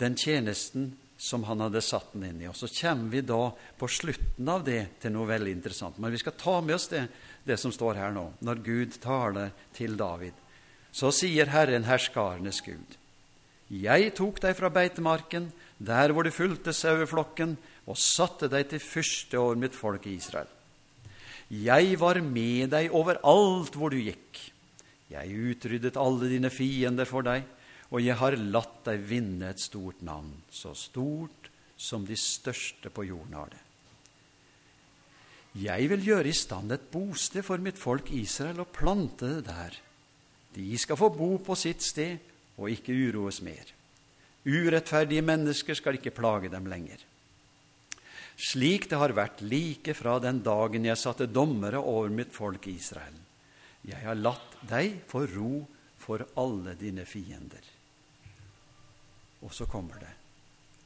den 0.00 0.16
tjenesten 0.16 0.94
som 1.18 1.42
han 1.48 1.60
hadde 1.64 1.82
satt 1.82 2.12
den 2.14 2.28
inn 2.28 2.42
i. 2.44 2.48
Og 2.48 2.56
Så 2.56 2.70
kommer 2.70 3.10
vi 3.10 3.20
da 3.26 3.50
på 3.78 3.88
slutten 3.90 4.48
av 4.48 4.62
det 4.64 5.00
til 5.02 5.12
noe 5.12 5.26
veldig 5.26 5.50
interessant. 5.50 5.98
Men 5.98 6.14
vi 6.14 6.20
skal 6.22 6.38
ta 6.38 6.60
med 6.62 6.76
oss 6.78 6.86
det, 6.92 7.08
det 7.44 7.58
som 7.58 7.74
står 7.74 7.98
her 7.98 8.14
nå, 8.14 8.28
når 8.40 8.62
Gud 8.62 9.00
taler 9.02 9.50
til 9.74 9.98
David. 9.98 10.36
Så 10.94 11.10
sier 11.12 11.50
Herren 11.50 11.88
herskarenes 11.88 12.62
Gud. 12.64 12.94
Jeg 13.68 14.14
tok 14.16 14.38
deg 14.40 14.54
fra 14.56 14.70
beitemarken, 14.72 15.50
der 15.76 16.14
hvor 16.14 16.24
du 16.24 16.32
fulgte 16.32 16.72
saueflokken, 16.72 17.58
og 17.88 17.98
satte 17.98 18.48
deg 18.52 18.70
til 18.70 18.80
fyrste 18.84 19.40
over 19.40 19.58
mitt 19.58 19.76
folk 19.76 20.06
i 20.06 20.16
Israel. 20.16 20.48
Jeg 21.48 21.96
var 22.00 22.20
med 22.20 22.70
deg 22.74 22.92
overalt 22.92 23.76
hvor 23.76 23.92
du 23.92 23.98
gikk. 24.00 24.40
Jeg 25.08 25.32
utryddet 25.50 25.96
alle 25.96 26.28
dine 26.28 26.50
fiender 26.52 27.08
for 27.08 27.24
deg, 27.24 27.46
og 27.88 28.02
jeg 28.04 28.18
har 28.20 28.36
latt 28.36 28.82
deg 28.88 29.04
vinne 29.08 29.48
et 29.48 29.62
stort 29.62 30.02
navn, 30.04 30.34
så 30.52 30.74
stort 30.76 31.48
som 31.78 32.04
de 32.04 32.16
største 32.18 32.90
på 32.92 33.06
jorden 33.08 33.36
har 33.38 33.52
det. 33.54 33.62
Jeg 35.58 35.88
vil 35.90 36.04
gjøre 36.10 36.28
i 36.28 36.36
stand 36.36 36.74
et 36.74 36.90
bosted 36.92 37.46
for 37.46 37.62
mitt 37.62 37.78
folk 37.80 38.10
Israel 38.14 38.60
og 38.62 38.72
plante 38.74 39.30
det 39.38 39.46
der. 39.48 39.78
De 40.54 40.66
skal 40.78 40.98
få 41.00 41.08
bo 41.14 41.36
på 41.42 41.56
sitt 41.58 41.82
sted 41.82 42.18
og 42.58 42.68
ikke 42.70 42.94
uroes 43.08 43.40
mer. 43.46 43.72
Urettferdige 44.44 45.24
mennesker 45.24 45.78
skal 45.78 45.98
ikke 45.98 46.14
plage 46.14 46.50
dem 46.52 46.68
lenger. 46.70 47.00
Slik 48.38 48.86
det 48.90 49.00
har 49.00 49.16
vært 49.16 49.40
like 49.42 49.96
fra 49.98 50.18
den 50.22 50.42
dagen 50.46 50.86
jeg 50.86 51.00
satte 51.00 51.26
dommere 51.26 51.80
over 51.80 52.12
mitt 52.12 52.30
folk 52.36 52.68
Israel. 52.70 53.16
Jeg 53.82 54.04
har 54.04 54.20
latt 54.20 54.60
deg 54.68 55.00
få 55.10 55.24
ro 55.32 55.64
for 55.98 56.22
alle 56.38 56.76
dine 56.78 57.06
fiender. 57.08 57.77
Og 59.42 59.54
så 59.54 59.66
kommer 59.70 60.00
det. 60.02 60.14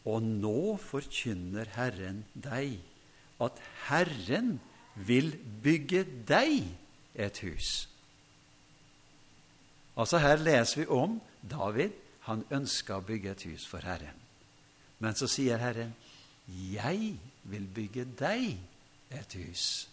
Og 0.04 0.22
nå 0.22 0.76
forkynner 0.82 1.70
Herren 1.76 2.24
deg 2.34 2.80
at 3.42 3.58
Herren 3.88 4.56
vil 4.94 5.32
bygge 5.62 6.04
deg 6.28 6.66
et 7.14 7.38
hus. 7.46 7.88
Altså 9.96 10.18
Her 10.18 10.36
leser 10.42 10.82
vi 10.82 10.86
om 10.88 11.20
David. 11.42 11.94
Han 12.28 12.44
ønska 12.54 12.98
å 12.98 13.06
bygge 13.06 13.34
et 13.34 13.46
hus 13.50 13.66
for 13.66 13.84
Herren. 13.84 14.18
Men 15.02 15.14
så 15.18 15.26
sier 15.26 15.58
Herren, 15.58 15.94
'Jeg 16.46 17.18
vil 17.42 17.66
bygge 17.66 18.04
deg 18.18 18.58
et 19.10 19.34
hus'. 19.34 19.88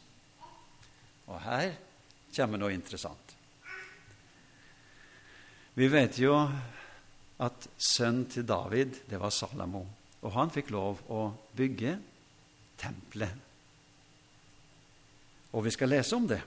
Og 1.27 1.41
her 1.41 1.73
kommer 2.35 2.57
noe 2.57 2.73
interessant. 2.73 3.35
Vi 5.75 5.87
vet 5.87 6.19
jo 6.19 6.33
at 7.39 7.67
sønnen 7.79 8.25
til 8.31 8.47
David, 8.47 9.03
det 9.09 9.19
var 9.19 9.31
Salamo. 9.31 9.85
Og 10.19 10.33
han 10.35 10.51
fikk 10.51 10.73
lov 10.75 10.99
å 11.07 11.29
bygge 11.55 11.95
tempelet. 12.79 13.45
Og 15.55 15.65
vi 15.65 15.73
skal 15.73 15.93
lese 15.95 16.17
om 16.17 16.27
det. 16.29 16.41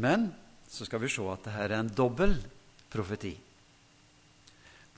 Men 0.00 0.30
så 0.70 0.86
skal 0.86 1.02
vi 1.02 1.10
se 1.10 1.26
at 1.28 1.44
dette 1.44 1.64
er 1.66 1.76
en 1.76 1.90
dobbel 1.92 2.34
profeti. 2.90 3.34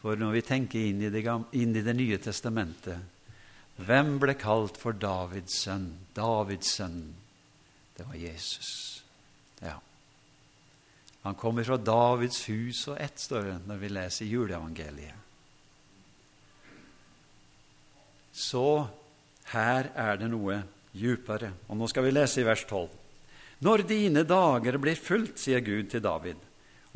For 0.03 0.19
når 0.19 0.37
vi 0.37 0.45
tenker 0.47 0.87
inn 0.89 1.03
i, 1.03 1.11
det, 1.15 1.23
inn 1.59 1.77
i 1.77 1.85
det, 1.85 1.95
nye 1.95 2.19
testamentet 2.19 3.11
Hvem 3.83 4.17
ble 4.21 4.35
kalt 4.37 4.77
for 4.79 4.95
Davids 4.99 5.63
sønn? 5.63 5.87
Davids 6.15 6.75
sønn, 6.77 6.99
det 7.97 8.05
var 8.05 8.19
Jesus. 8.21 8.69
Ja. 9.63 9.79
Han 11.23 11.39
kommer 11.41 11.65
fra 11.65 11.79
Davids 11.81 12.43
hus 12.51 12.85
og 12.93 13.01
ett, 13.01 13.19
står 13.23 13.49
det 13.49 13.57
når 13.71 13.81
vi 13.81 13.93
leser 13.95 14.29
juleevangeliet. 14.29 15.22
Så 18.33 18.85
her 19.53 19.91
er 19.95 20.19
det 20.21 20.29
noe 20.33 20.63
djupere. 20.97 21.53
Og 21.69 21.79
nå 21.79 21.89
skal 21.91 22.07
vi 22.07 22.15
lese 22.15 22.43
i 22.43 22.47
vers 22.47 22.65
12. 22.67 22.89
Når 23.63 23.85
dine 23.87 24.25
dager 24.27 24.79
blir 24.83 24.99
fulgt, 24.99 25.39
sier 25.39 25.63
Gud 25.63 25.93
til 25.93 26.03
David, 26.03 26.39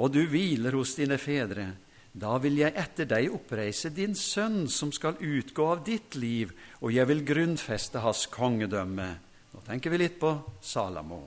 og 0.03 0.13
du 0.13 0.25
hviler 0.27 0.75
hos 0.75 0.97
dine 0.99 1.19
fedre, 1.21 1.69
da 2.17 2.35
vil 2.43 2.59
jeg 2.59 2.75
etter 2.81 3.07
deg 3.07 3.31
oppreise 3.31 3.93
din 3.95 4.17
sønn, 4.19 4.65
som 4.73 4.91
skal 4.93 5.21
utgå 5.21 5.69
av 5.77 5.85
ditt 5.87 6.17
liv, 6.19 6.51
og 6.81 6.91
jeg 6.97 7.07
vil 7.13 7.23
grunnfeste 7.29 8.03
hans 8.03 8.25
kongedømme. 8.33 9.09
Nå 9.53 9.65
tenker 9.69 9.93
vi 9.93 10.01
litt 10.01 10.17
på 10.19 10.33
Salamo. 10.65 11.21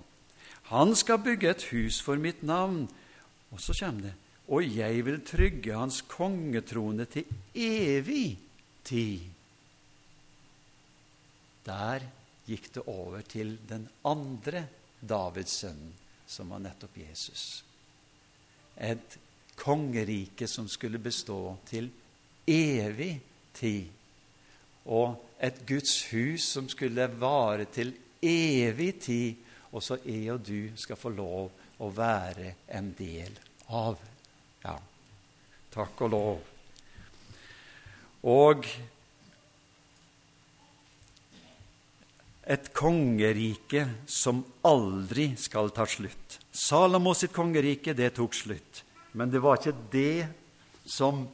Han 0.73 0.95
skal 0.97 1.21
bygge 1.23 1.53
et 1.53 1.67
hus 1.71 2.01
for 2.03 2.19
mitt 2.19 2.41
navn. 2.43 2.83
Og 3.49 3.61
så 3.61 3.73
kommer 3.77 4.09
det 4.09 4.15
og 4.49 4.65
jeg 4.65 5.03
vil 5.05 5.19
trygge 5.25 5.75
hans 5.77 6.01
kongetrone 6.09 7.05
til 7.05 7.27
evig 7.53 8.37
tid. 8.85 9.38
Der 11.69 12.09
gikk 12.49 12.73
det 12.73 12.85
over 12.89 13.21
til 13.21 13.55
den 13.69 13.87
andre 14.09 14.65
Davids 14.99 15.61
sønnen, 15.61 15.93
som 16.29 16.51
var 16.53 16.61
nettopp 16.65 16.97
Jesus 16.97 17.49
et 18.79 19.17
kongerike 19.59 20.47
som 20.47 20.67
skulle 20.71 20.99
bestå 21.03 21.57
til 21.67 21.89
evig 22.47 23.19
tid, 23.53 23.89
og 24.89 25.19
et 25.39 25.59
Guds 25.67 25.93
hus 26.11 26.47
som 26.55 26.69
skulle 26.71 27.07
vare 27.19 27.67
til 27.73 27.93
evig 28.23 28.93
tid, 29.03 29.35
og 29.71 29.83
så 29.83 29.99
jeg 30.05 30.31
og 30.33 30.45
du 30.47 30.71
skal 30.79 30.97
få 30.97 31.11
lov 31.13 31.51
å 31.79 31.89
være 31.93 32.53
en 32.75 32.93
del 32.97 33.35
av. 33.75 33.99
Ja, 34.63 34.75
takk 35.71 36.01
og 36.07 36.15
lov. 36.15 36.39
Og 38.27 38.65
et 42.49 42.71
kongerike 42.73 43.83
som 44.09 44.41
aldri 44.65 45.35
skal 45.37 45.69
ta 45.69 45.85
slutt. 45.85 46.39
Salomo 46.49 47.13
sitt 47.13 47.33
kongerike, 47.35 47.93
det 47.93 48.15
tok 48.17 48.33
slutt. 48.33 48.81
Men 49.13 49.29
det 49.29 49.41
var 49.43 49.59
ikke 49.59 49.75
det 49.93 50.27
som 50.89 51.27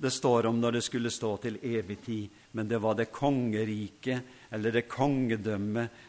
det 0.00 0.10
står 0.10 0.48
om 0.48 0.62
når 0.62 0.78
det 0.78 0.84
skulle 0.86 1.12
stå 1.12 1.34
til 1.44 1.60
evig 1.60 1.98
tid, 2.06 2.40
men 2.56 2.68
det 2.68 2.80
var 2.80 2.96
det 2.96 3.12
kongeriket, 3.12 4.24
eller 4.50 4.72
det 4.72 4.88
kongedømmet, 4.88 6.00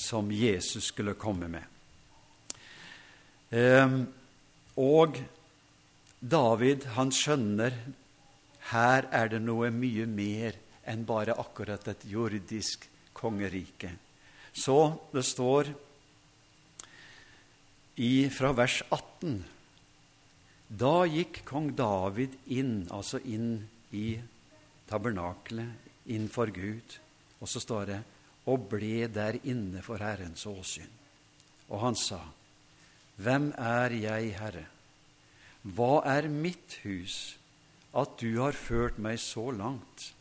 som 0.00 0.30
Jesus 0.32 0.90
skulle 0.90 1.14
komme 1.14 1.46
med. 1.52 1.64
Ehm, 3.50 4.06
og 4.80 5.18
David, 6.18 6.86
han 6.96 7.12
skjønner 7.14 7.76
her 8.72 9.06
er 9.12 9.30
det 9.30 9.42
noe 9.44 9.70
mye 9.74 10.06
mer 10.08 10.56
enn 10.88 11.04
bare 11.06 11.36
akkurat 11.38 11.86
et 11.92 12.06
jordisk 12.08 12.89
kongerike. 13.20 13.92
Så 14.52 14.78
det 15.12 15.24
står 15.28 15.70
i, 18.00 18.28
fra 18.32 18.52
vers 18.56 18.80
18 18.88 19.36
Da 20.80 20.94
gikk 21.10 21.42
kong 21.44 21.72
David 21.76 22.36
inn, 22.54 22.86
altså 22.90 23.20
inn 23.26 23.58
i 23.92 24.14
tabernakelet, 24.90 25.90
inn 26.14 26.28
for 26.32 26.50
Gud. 26.54 26.96
Og 27.40 27.48
så 27.50 27.62
står 27.62 27.88
det 27.90 28.00
og 28.50 28.68
ble 28.70 29.06
der 29.12 29.38
inne 29.44 29.82
for 29.84 30.00
Herrens 30.02 30.46
åsyn. 30.48 30.88
Og 31.70 31.82
han 31.84 31.98
sa, 31.98 32.20
Hvem 33.20 33.50
er 33.58 33.92
jeg, 33.98 34.30
Herre? 34.38 34.64
Hva 35.60 36.00
er 36.08 36.30
mitt 36.32 36.78
hus, 36.86 37.36
at 37.92 38.16
du 38.22 38.40
har 38.40 38.56
ført 38.56 38.96
meg 39.02 39.20
så 39.20 39.50
langt? 39.52 40.12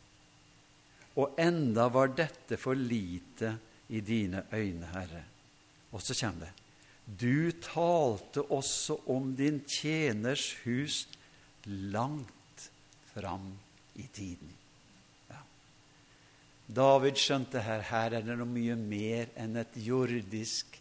Og 1.20 1.40
enda 1.42 1.90
var 1.92 2.14
dette 2.16 2.58
for 2.60 2.78
lite 2.78 3.56
i 3.90 4.02
dine 4.06 4.46
øyne, 4.54 4.88
Herre. 4.94 5.24
Og 5.92 6.02
så 6.02 6.16
kommer 6.16 6.46
det. 6.46 6.54
Du 7.10 7.52
talte 7.52 8.44
også 8.54 9.00
om 9.10 9.34
din 9.36 9.64
tjeners 9.66 10.54
hus 10.64 11.08
langt 11.66 12.70
fram 13.14 13.58
i 13.96 14.06
tiden. 14.14 14.52
Ja. 15.30 15.42
David 16.68 17.18
skjønte 17.18 17.64
her 17.66 17.82
her 17.90 18.14
er 18.20 18.28
det 18.28 18.38
noe 18.38 18.50
mye 18.50 18.78
mer 18.78 19.34
enn 19.42 19.58
et 19.58 19.80
jordisk 19.82 20.78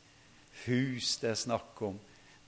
hus 0.66 1.16
det 1.23 1.33
er 1.33 1.40
snakk 1.40 1.83
om. 1.88 1.97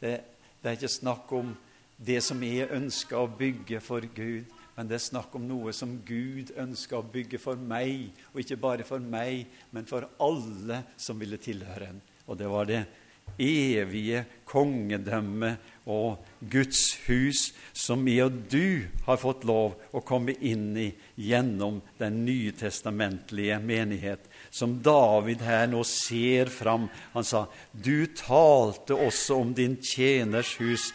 Det, 0.00 0.12
det 0.61 0.68
er 0.68 0.76
ikke 0.76 0.92
snakk 0.92 1.32
om 1.32 1.54
det 1.97 2.20
som 2.25 2.42
jeg 2.44 2.68
ønsker 2.73 3.20
å 3.20 3.30
bygge 3.38 3.80
for 3.85 4.04
Gud, 4.16 4.49
men 4.80 4.88
det 4.88 4.94
er 4.96 5.02
snakk 5.10 5.34
om 5.37 5.42
noe 5.44 5.75
som 5.76 5.90
Gud 6.08 6.54
ønsker 6.56 6.96
å 6.96 7.04
bygge 7.12 7.37
for 7.37 7.60
meg, 7.60 8.14
og 8.32 8.38
ikke 8.40 8.56
bare 8.56 8.84
for 8.88 9.02
meg, 9.04 9.42
men 9.76 9.84
for 9.84 10.06
alle 10.25 10.78
som 10.96 11.18
ville 11.20 11.37
tilhøre 11.37 11.90
ham. 11.90 11.99
Og 12.25 12.38
det 12.40 12.46
var 12.49 12.68
det 12.70 12.78
evige 13.37 14.22
kongedømme 14.49 15.50
og 15.92 16.22
Guds 16.49 16.80
hus 17.04 17.42
som 17.76 18.06
vi 18.08 18.14
og 18.25 18.38
du 18.49 18.88
har 19.04 19.20
fått 19.20 19.44
lov 19.49 19.76
å 19.92 20.00
komme 20.00 20.32
inn 20.49 20.70
i 20.80 20.87
gjennom 21.28 21.82
den 22.00 22.22
nytestamentlige 22.25 23.58
menighet, 23.60 24.25
som 24.49 24.78
David 24.80 25.44
her 25.44 25.68
nå 25.68 25.82
ser 25.84 26.49
fram. 26.49 26.88
Han 27.12 27.28
sa, 27.28 27.44
'Du 27.76 28.06
talte 28.16 28.96
også 28.96 29.42
om 29.44 29.52
din 29.52 29.76
tjeners 29.76 30.56
hus 30.56 30.94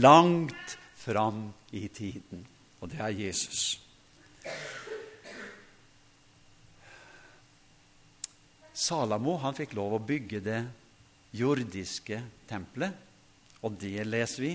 langt 0.00 0.78
fram 0.96 1.52
i 1.76 1.84
tiden.' 1.88 2.49
Og 2.80 2.88
det 2.88 3.00
er 3.04 3.16
Jesus. 3.26 3.78
Salamo 8.80 9.36
han 9.42 9.56
fikk 9.56 9.74
lov 9.76 9.98
å 9.98 10.04
bygge 10.04 10.40
det 10.40 10.60
jordiske 11.36 12.22
tempelet. 12.48 12.94
Og 13.60 13.76
det 13.76 14.06
leser 14.08 14.46
vi 14.46 14.54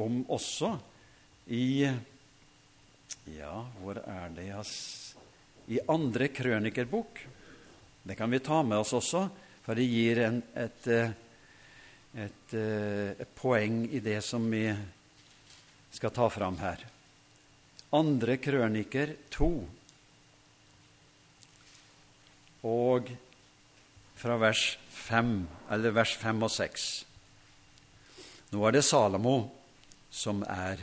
om 0.00 0.20
også 0.28 0.74
i 1.54 1.88
Ja, 3.32 3.54
hvor 3.80 3.96
er 4.04 4.32
det 4.36 4.50
I 5.72 5.80
andre 5.88 6.28
krønikerbok. 6.28 7.20
Det 8.04 8.16
kan 8.18 8.30
vi 8.30 8.42
ta 8.44 8.60
med 8.62 8.82
oss 8.82 8.92
også, 8.92 9.22
for 9.64 9.80
det 9.80 9.86
gir 9.88 10.20
en, 10.26 10.42
et, 10.60 10.88
et, 12.12 12.52
et, 12.52 13.30
poeng 13.38 13.86
i 13.88 14.02
det 14.04 14.20
som 14.20 14.44
vi 14.52 14.66
skal 15.94 16.12
ta 16.12 16.28
fram 16.28 16.58
her. 16.60 16.84
Andre 17.94 18.38
krøniker 18.42 19.14
to. 19.30 19.50
Og 22.66 23.10
fra 24.18 24.38
vers 24.40 24.64
5, 24.90 25.34
eller 25.70 25.94
vers 25.94 26.14
5 26.18 26.42
og 26.42 26.50
6. 26.50 26.88
Nå 28.54 28.64
er 28.66 28.74
det 28.74 28.84
Salomo 28.86 29.36
som 30.14 30.42
er 30.46 30.82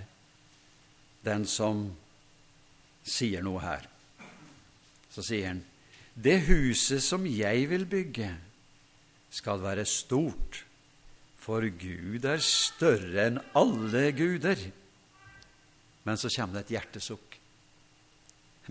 den 1.25 1.45
som 1.47 1.85
sier 3.07 3.43
noe 3.43 3.61
her. 3.63 3.87
Så 5.11 5.23
sier 5.23 5.47
han, 5.47 5.63
'Det 6.15 6.41
huset 6.47 7.03
som 7.03 7.25
jeg 7.25 7.69
vil 7.69 7.85
bygge, 7.85 8.35
skal 9.31 9.61
være 9.63 9.85
stort, 9.85 10.65
for 11.39 11.61
Gud 11.61 12.25
er 12.25 12.37
større 12.37 13.27
enn 13.27 13.39
alle 13.55 14.11
guder.' 14.11 14.80
Men 16.07 16.17
så 16.17 16.31
kommer 16.33 16.59
det 16.59 16.65
et 16.65 16.75
hjertesukk. 16.77 17.37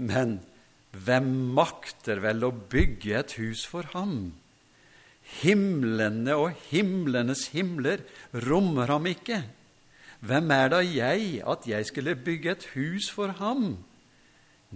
Men 0.01 0.39
hvem 0.91 1.29
makter 1.55 2.23
vel 2.23 2.43
å 2.47 2.51
bygge 2.51 3.19
et 3.21 3.37
hus 3.39 3.63
for 3.69 3.87
ham? 3.95 4.33
Himlene 5.41 6.35
og 6.35 6.57
himlenes 6.71 7.51
himler 7.55 8.03
rommer 8.49 8.91
ham 8.91 9.07
ikke. 9.07 9.45
Hvem 10.27 10.51
er 10.53 10.73
da 10.73 10.81
jeg, 10.85 11.39
at 11.47 11.69
jeg 11.71 11.87
skulle 11.89 12.19
bygge 12.19 12.57
et 12.57 12.67
hus 12.75 13.09
for 13.15 13.33
ham? 13.39 13.79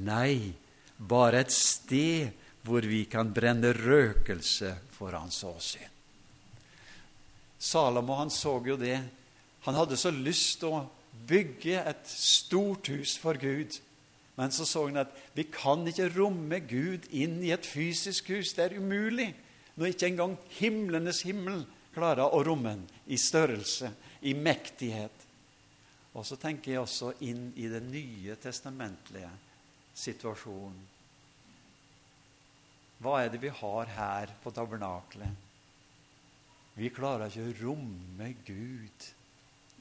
Nei, 0.00 0.54
bare 0.96 1.42
et 1.42 1.52
sted 1.52 2.30
hvor 2.64 2.86
vi 2.88 3.04
kan 3.10 3.34
brenne 3.34 3.74
røkelse 3.76 4.70
for 4.94 5.12
hans 5.12 5.42
åsyn. 5.44 5.90
Salomo 7.64 8.16
han 8.18 8.32
så 8.32 8.56
jo 8.64 8.76
det. 8.80 8.96
Han 9.64 9.76
hadde 9.76 9.98
så 10.00 10.12
lyst 10.12 10.64
å 10.68 10.84
bygge 11.28 11.80
et 11.80 12.08
stort 12.10 12.88
hus 12.92 13.16
for 13.18 13.38
Gud. 13.40 13.80
Men 14.36 14.50
så 14.50 14.66
så 14.66 14.86
han 14.88 14.98
at 15.04 15.14
vi 15.34 15.46
kan 15.46 15.86
ikke 15.86 16.10
romme 16.16 16.58
Gud 16.66 17.06
inn 17.14 17.40
i 17.42 17.52
et 17.54 17.66
fysisk 17.66 18.32
hus. 18.34 18.52
Det 18.54 18.64
er 18.64 18.78
umulig 18.78 19.30
når 19.74 19.90
ikke 19.90 20.10
engang 20.10 20.36
himlenes 20.58 21.22
himmel 21.26 21.64
klarer 21.94 22.30
å 22.30 22.42
romme 22.46 22.74
den 22.74 22.84
i 23.06 23.18
størrelse, 23.18 23.90
i 24.22 24.34
mektighet. 24.34 25.24
Og 26.14 26.26
så 26.26 26.38
tenker 26.38 26.72
jeg 26.72 26.82
også 26.82 27.12
inn 27.26 27.48
i 27.58 27.68
den 27.70 27.90
nye 27.90 28.36
testamentlige 28.42 29.30
situasjonen. 29.98 30.82
Hva 33.02 33.18
er 33.20 33.32
det 33.32 33.40
vi 33.42 33.50
har 33.52 33.90
her 33.90 34.30
på 34.42 34.52
tabernaklet? 34.54 35.42
Vi 36.74 36.90
klarer 36.94 37.30
ikke 37.30 37.50
å 37.50 37.56
romme 37.68 38.30
Gud 38.46 39.08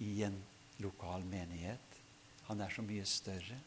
i 0.06 0.15
en 0.26 0.36
lokal 0.81 1.25
menighet. 1.27 1.99
Han 2.47 2.62
er 2.62 2.73
så 2.73 2.83
mye 2.86 3.05
større. 3.05 3.59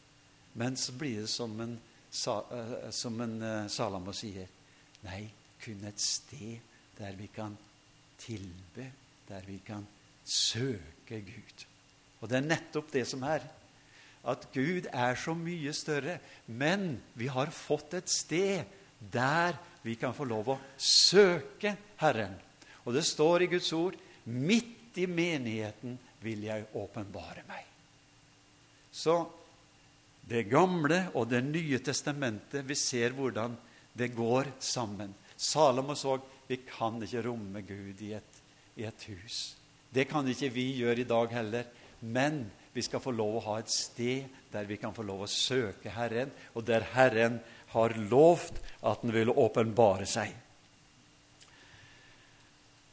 Men 0.57 0.77
så 0.77 0.93
blir 0.97 1.21
det 1.21 1.31
som 1.31 1.53
en, 1.61 1.77
eh, 1.77 2.89
som 2.91 3.21
en 3.21 3.41
eh, 3.41 3.67
Salamo 3.69 4.13
sier. 4.13 4.47
Nei, 5.05 5.27
kun 5.61 5.85
et 5.85 6.01
sted 6.01 6.59
der 6.97 7.13
vi 7.17 7.27
kan 7.33 7.55
tilbe, 8.17 8.89
der 9.27 9.45
vi 9.45 9.59
kan 9.65 9.85
søke 10.25 11.21
Gud. 11.21 11.65
Og 12.21 12.29
det 12.29 12.39
er 12.39 12.49
nettopp 12.49 12.91
det 12.91 13.05
som 13.07 13.23
er. 13.23 13.45
At 14.27 14.49
Gud 14.53 14.89
er 14.91 15.15
så 15.15 15.35
mye 15.37 15.73
større. 15.73 16.17
Men 16.47 16.97
vi 17.13 17.29
har 17.31 17.53
fått 17.53 17.93
et 17.93 18.09
sted 18.09 18.65
der 18.99 19.55
vi 19.83 19.95
kan 19.95 20.15
få 20.17 20.25
lov 20.25 20.49
å 20.51 20.59
søke 20.77 21.75
Herren. 22.01 22.33
Og 22.85 22.95
det 22.97 23.05
står 23.05 23.45
i 23.45 23.51
Guds 23.51 23.69
ord 23.77 23.95
midt 24.25 24.97
i 24.97 25.05
menigheten 25.05 25.99
vil 26.23 26.47
jeg 26.47 26.69
åpenbare 26.77 27.43
meg. 27.47 27.65
Så 28.91 29.19
det 30.27 30.47
gamle 30.51 31.07
og 31.15 31.29
Det 31.29 31.43
nye 31.45 31.79
testamentet, 31.79 32.65
vi 32.67 32.75
ser 32.75 33.13
hvordan 33.15 33.55
det 33.97 34.09
går 34.15 34.51
sammen. 34.59 35.13
Salomo 35.37 35.95
så 35.95 36.17
vi 36.47 36.57
kan 36.57 37.01
ikke 37.03 37.23
romme 37.27 37.61
Gud 37.61 38.01
i 38.01 38.13
et, 38.13 38.41
i 38.75 38.83
et 38.83 39.03
hus. 39.11 39.55
Det 39.89 40.07
kan 40.09 40.27
ikke 40.27 40.49
vi 40.51 40.71
gjøre 40.81 41.03
i 41.03 41.07
dag 41.07 41.31
heller. 41.31 41.69
Men 42.01 42.45
vi 42.73 42.83
skal 42.85 43.01
få 43.01 43.11
lov 43.15 43.39
å 43.39 43.45
ha 43.47 43.59
et 43.61 43.71
sted 43.73 44.27
der 44.51 44.67
vi 44.69 44.77
kan 44.77 44.93
få 44.93 45.05
lov 45.05 45.23
å 45.25 45.31
søke 45.31 45.91
Herren, 45.95 46.29
og 46.53 46.65
der 46.67 46.85
Herren 46.93 47.39
har 47.73 47.95
lovt 48.11 48.59
at 48.85 49.01
han 49.01 49.13
vil 49.15 49.33
åpenbare 49.33 50.05
seg. 50.07 50.35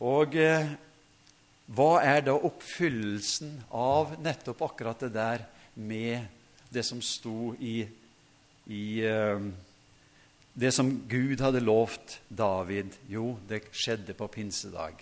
Og 0.04 0.34
eh, 0.40 0.72
hva 1.66 2.02
er 2.04 2.24
da 2.26 2.34
oppfyllelsen 2.36 3.56
av 3.72 4.16
nettopp 4.20 4.62
akkurat 4.66 5.00
det 5.06 5.14
der 5.14 5.46
med 5.74 6.26
det 6.74 6.82
som 6.84 7.00
sto 7.02 7.54
i, 7.56 7.86
i 8.68 8.84
uh, 9.06 9.40
det 10.54 10.70
som 10.72 10.90
Gud 11.08 11.40
hadde 11.40 11.64
lovt 11.64 12.20
David, 12.28 12.92
jo, 13.10 13.34
det 13.48 13.64
skjedde 13.74 14.14
på 14.14 14.28
pinsedag. 14.30 15.00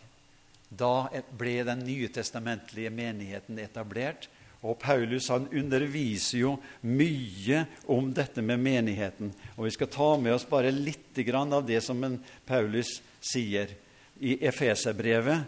Da 0.73 1.11
ble 1.37 1.59
den 1.69 1.83
nye 1.85 2.09
testamentlige 2.09 2.93
menigheten 2.95 3.59
etablert. 3.61 4.31
Og 4.63 4.79
Paulus 4.79 5.27
han 5.29 5.49
underviser 5.51 6.39
jo 6.39 6.53
mye 6.87 7.65
om 7.91 8.13
dette 8.15 8.41
med 8.47 8.63
menigheten. 8.63 9.33
Og 9.59 9.67
Vi 9.67 9.75
skal 9.75 9.91
ta 9.91 10.11
med 10.17 10.33
oss 10.37 10.47
bare 10.49 10.71
litt 10.71 11.19
av 11.19 11.67
det 11.67 11.83
som 11.83 11.99
Paulus 12.47 13.03
sier 13.21 13.75
i 14.23 14.39
Efeserbrevet, 14.47 15.43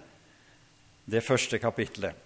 det 1.05 1.21
første 1.25 1.59
kapitlet. 1.61 2.25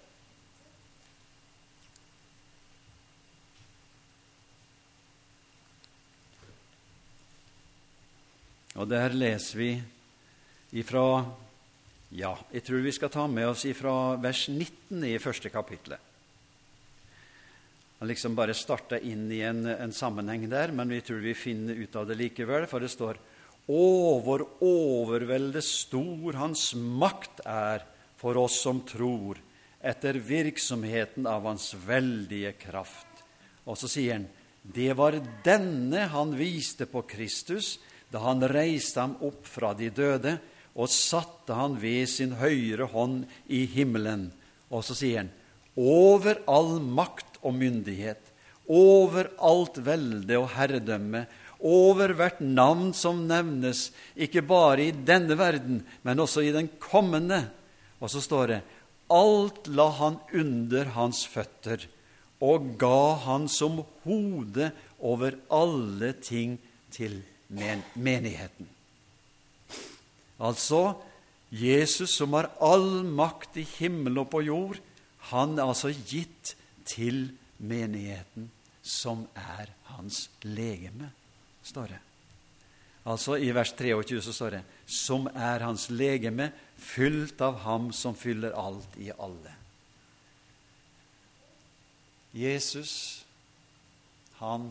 Og 8.79 8.87
der 8.87 9.15
leser 9.15 9.59
vi 9.59 9.71
ifra 10.79 11.05
Ja, 12.15 12.31
jeg 12.49 12.63
tror 12.65 12.81
vi 12.81 12.93
skal 12.95 13.11
ta 13.13 13.27
med 13.29 13.51
oss 13.51 13.67
ifra 13.69 14.15
vers 14.17 14.47
19 14.49 15.03
i 15.05 15.17
første 15.21 15.51
kapittelet. 15.53 15.99
Han 17.99 18.07
liksom 18.07 18.33
bare 18.33 18.55
starta 18.55 18.97
inn 19.03 19.27
i 19.35 19.41
en, 19.43 19.65
en, 19.67 19.91
sammenheng 19.93 20.47
der, 20.49 20.71
men 20.71 20.89
vi 20.89 21.01
tror 21.05 21.19
vi 21.21 21.35
finner 21.35 21.75
ut 21.75 21.97
av 21.99 22.07
det 22.07 22.15
likevel, 22.17 22.65
for 22.71 22.81
det 22.81 22.89
står 22.93 23.19
Å, 23.69 23.83
hvor 24.25 24.41
overveldet 24.65 25.67
stor 25.67 26.39
Hans 26.39 26.71
makt 26.73 27.43
er 27.45 27.83
for 28.19 28.37
oss 28.37 28.59
som 28.61 28.81
tror, 28.83 29.39
etter 29.79 30.19
virksomheten 30.19 31.27
av 31.27 31.47
Hans 31.47 31.71
veldige 31.87 32.51
kraft. 32.59 33.07
Og 33.63 33.79
så 33.79 33.87
sier 33.87 34.17
han, 34.17 34.27
det 34.61 34.91
var 34.99 35.15
denne 35.45 36.09
han 36.11 36.35
viste 36.35 36.85
på 36.89 37.05
Kristus 37.07 37.77
da 38.11 38.25
han 38.25 38.43
reiste 38.51 38.99
ham 38.99 39.15
opp 39.23 39.47
fra 39.47 39.71
de 39.77 39.87
døde 39.93 40.35
og 40.75 40.91
satte 40.91 41.55
han 41.55 41.77
ved 41.79 42.09
sin 42.11 42.35
høyre 42.39 42.89
hånd 42.91 43.23
i 43.47 43.63
himmelen. 43.69 44.29
Og 44.69 44.83
så 44.85 44.97
sier 44.97 45.23
han, 45.23 45.31
over 45.79 46.41
all 46.49 46.77
makt 46.83 47.39
og 47.41 47.55
myndighet, 47.55 48.21
over 48.69 49.31
alt 49.41 49.79
velde 49.85 50.37
og 50.37 50.51
herredømme, 50.53 51.23
over 51.59 52.13
hvert 52.15 52.39
navn 52.39 52.93
som 52.95 53.25
nevnes, 53.27 53.89
ikke 54.15 54.43
bare 54.47 54.85
i 54.87 54.91
denne 54.93 55.35
verden, 55.39 55.81
men 56.07 56.21
også 56.23 56.45
i 56.45 56.53
den 56.55 56.69
kommende. 56.79 57.47
Og 57.99 58.11
så 58.11 58.21
står 58.23 58.51
det 58.51 58.59
alt 59.09 59.67
la 59.67 59.89
han 59.97 60.19
under 60.35 60.91
hans 60.95 61.23
føtter 61.27 61.87
og 62.39 62.75
ga 62.79 63.15
han 63.25 63.47
som 63.51 63.81
hode 64.05 64.69
over 64.99 65.35
alle 65.51 66.13
ting 66.23 66.57
til 66.93 67.19
men 67.49 67.81
menigheten. 67.97 68.67
Altså 70.39 70.93
Jesus 71.49 72.13
som 72.13 72.35
har 72.37 72.51
all 72.61 73.01
makt 73.03 73.57
i 73.57 73.65
himmel 73.79 74.21
og 74.21 74.29
på 74.31 74.43
jord, 74.45 74.77
han 75.33 75.57
er 75.57 75.65
altså 75.65 75.91
gitt 75.91 76.53
til 76.87 77.31
menigheten, 77.57 78.51
som 78.81 79.25
er 79.35 79.73
hans 79.89 80.27
legeme, 80.45 81.09
står 81.65 81.89
det. 81.95 81.99
Altså 83.09 83.39
I 83.41 83.49
vers 83.55 83.73
23 83.73 84.21
så 84.21 84.33
står 84.33 84.49
det 84.49 84.63
'som 84.85 85.27
er 85.33 85.59
hans 85.65 85.89
legeme, 85.89 86.51
fylt 86.79 87.41
av 87.41 87.61
ham 87.65 87.91
som 87.93 88.15
fyller 88.15 88.55
alt 88.57 88.97
i 88.97 89.11
alle'. 89.11 89.55
Jesus, 92.33 93.25
han 94.37 94.69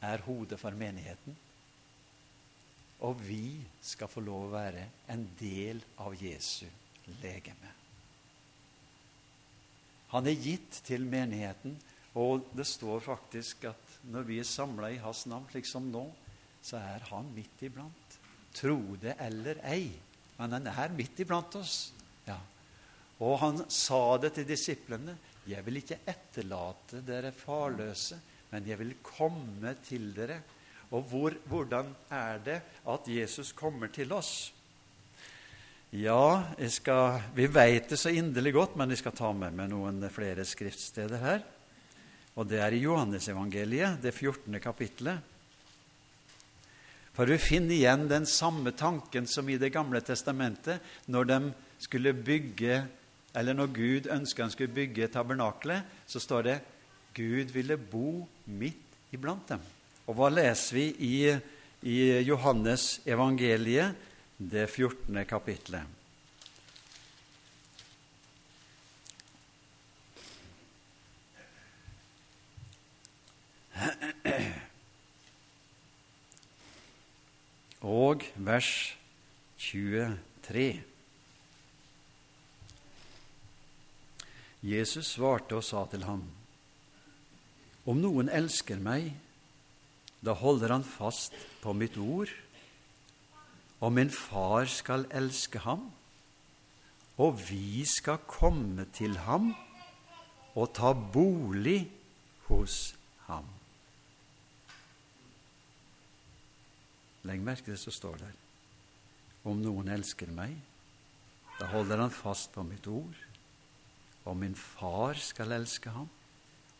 er 0.00 0.22
hodet 0.22 0.60
for 0.60 0.70
menigheten. 0.70 1.36
Og 3.00 3.18
vi 3.22 3.58
skal 3.82 4.10
få 4.10 4.22
lov 4.26 4.48
å 4.48 4.54
være 4.56 4.86
en 5.12 5.26
del 5.38 5.82
av 6.02 6.16
Jesu 6.18 6.66
legeme. 7.22 7.74
Han 10.08 10.26
er 10.26 10.40
gitt 10.40 10.80
til 10.86 11.04
menigheten, 11.04 11.76
og 12.18 12.46
det 12.56 12.66
står 12.66 13.02
faktisk 13.04 13.68
at 13.70 13.98
når 14.08 14.24
vi 14.26 14.38
er 14.40 14.48
samla 14.48 14.90
i 14.90 15.02
hans 15.02 15.26
navn, 15.28 15.46
slik 15.50 15.68
som 15.68 15.90
nå, 15.92 16.06
så 16.64 16.80
er 16.80 17.04
han 17.10 17.28
midt 17.36 17.62
iblant. 17.68 18.07
Tro 18.58 18.78
det 19.00 19.14
eller 19.22 19.60
ei, 19.70 19.86
men 20.38 20.56
han 20.56 20.68
er 20.70 20.94
midt 20.96 21.22
iblant 21.22 21.54
oss. 21.60 21.92
Ja. 22.26 22.38
Og 23.22 23.38
han 23.42 23.64
sa 23.70 24.18
det 24.22 24.34
til 24.36 24.48
disiplene. 24.48 25.16
'Jeg 25.48 25.64
vil 25.64 25.80
ikke 25.80 26.02
etterlate 26.04 27.00
dere 27.06 27.30
farløse, 27.32 28.18
men 28.50 28.66
jeg 28.68 28.78
vil 28.78 28.94
komme 29.02 29.74
til 29.84 30.10
dere.' 30.12 30.42
Og 30.90 31.02
hvor, 31.04 31.34
hvordan 31.48 31.88
er 32.10 32.38
det 32.38 32.60
at 32.88 33.08
Jesus 33.08 33.52
kommer 33.52 33.90
til 33.92 34.12
oss? 34.12 34.52
Ja, 35.92 36.44
skal, 36.68 37.20
vi 37.36 37.46
veit 37.48 37.88
det 37.88 37.98
så 38.00 38.12
inderlig 38.12 38.52
godt, 38.52 38.76
men 38.76 38.90
jeg 38.92 39.00
skal 39.00 39.16
ta 39.16 39.32
med 39.32 39.56
meg 39.56 39.70
noen 39.72 40.00
flere 40.12 40.44
skriftsteder 40.44 41.20
her. 41.20 41.44
Og 42.36 42.48
det 42.48 42.60
er 42.60 42.76
i 42.76 42.82
Johannesevangeliet, 42.82 44.00
det 44.02 44.12
14. 44.12 44.60
kapittelet. 44.60 45.20
For 47.18 47.26
vi 47.26 47.40
finner 47.42 47.74
igjen 47.74 48.06
den 48.06 48.28
samme 48.30 48.70
tanken 48.78 49.26
som 49.26 49.48
i 49.50 49.58
Det 49.58 49.72
gamle 49.74 49.98
testamentet, 50.06 50.78
når 51.10 51.24
de 51.26 51.38
skulle 51.82 52.14
bygge, 52.14 52.84
eller 53.34 53.54
når 53.58 53.72
Gud 53.74 54.06
ønska 54.06 54.46
han 54.46 54.54
skulle 54.54 54.74
bygge 54.74 55.10
tabernaklet, 55.10 55.82
så 56.06 56.22
står 56.22 56.42
det 56.46 56.58
Gud 57.18 57.50
ville 57.50 57.76
bo 57.76 58.22
midt 58.46 59.10
iblant 59.10 59.50
dem. 59.50 59.64
Og 60.06 60.14
hva 60.14 60.30
leser 60.30 60.78
vi 60.78 60.86
i, 61.02 61.16
i 61.82 61.98
Johannes 62.22 63.00
evangeliet? 63.06 63.96
det 64.38 64.68
14. 64.70 65.24
kapitlet. 65.26 65.97
Og 77.82 78.24
vers 78.34 78.96
23. 79.58 80.82
Jesus 84.62 85.14
svarte 85.14 85.58
og 85.58 85.64
sa 85.64 85.84
til 85.90 86.02
ham, 86.08 86.24
Om 87.86 88.02
noen 88.02 88.28
elsker 88.28 88.80
meg, 88.82 89.12
da 90.20 90.34
holder 90.34 90.74
han 90.74 90.84
fast 90.84 91.36
på 91.62 91.72
mitt 91.72 91.96
ord 91.96 92.32
og 93.80 93.92
min 93.94 94.10
far 94.10 94.66
skal 94.66 95.06
elske 95.14 95.62
ham, 95.62 95.84
og 97.18 97.38
vi 97.50 97.84
skal 97.86 98.18
komme 98.26 98.86
til 98.94 99.16
ham 99.26 99.52
og 100.54 100.72
ta 100.74 100.92
bolig 100.92 101.86
hos 102.48 102.96
ham. 103.26 103.57
Legg 107.28 107.44
merke 107.44 107.72
det 107.72 107.80
som 107.80 107.92
står 107.92 108.20
der. 108.22 108.36
Om 109.48 109.60
noen 109.62 109.90
elsker 109.92 110.30
meg, 110.32 110.54
da 111.58 111.68
holder 111.72 112.04
han 112.04 112.14
fast 112.14 112.52
på 112.54 112.64
mitt 112.66 112.86
ord, 112.88 113.16
og 114.28 114.36
min 114.36 114.56
far 114.58 115.18
skal 115.20 115.52
elske 115.56 115.92
ham, 115.92 116.08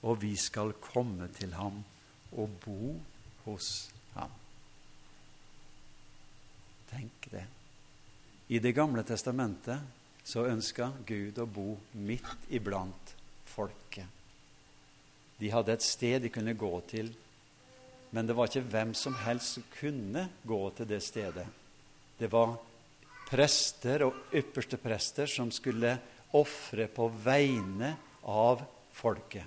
og 0.02 0.20
vi 0.22 0.34
skal 0.38 0.74
komme 0.80 1.28
til 1.36 1.54
ham 1.58 1.80
og 2.32 2.58
bo 2.64 2.94
hos 3.44 3.88
ham. 4.14 4.32
Tenk 6.88 7.30
det. 7.32 7.44
I 8.48 8.58
Det 8.58 8.72
gamle 8.72 9.02
testamentet 9.04 9.80
så 10.24 10.46
ønska 10.48 10.92
Gud 11.06 11.38
å 11.40 11.46
bo 11.46 11.74
midt 11.92 12.48
iblant 12.48 13.14
folket. 13.48 14.06
De 15.38 15.50
hadde 15.52 15.72
et 15.72 15.84
sted 15.84 16.22
de 16.22 16.30
kunne 16.32 16.56
gå 16.58 16.70
til, 16.90 17.12
men 18.10 18.26
det 18.26 18.36
var 18.36 18.48
ikke 18.48 18.68
hvem 18.72 18.94
som 18.96 19.16
helst 19.24 19.58
som 19.58 19.66
kunne 19.78 20.28
gå 20.48 20.60
til 20.76 20.88
det 20.88 21.00
stedet. 21.04 21.46
Det 22.18 22.30
var 22.32 22.56
prester 23.28 24.06
og 24.06 24.34
ypperste 24.34 24.78
prester 24.80 25.28
som 25.30 25.50
skulle 25.52 25.92
ofre 26.38 26.88
på 26.92 27.08
vegne 27.24 27.94
av 28.28 28.62
folket. 28.96 29.44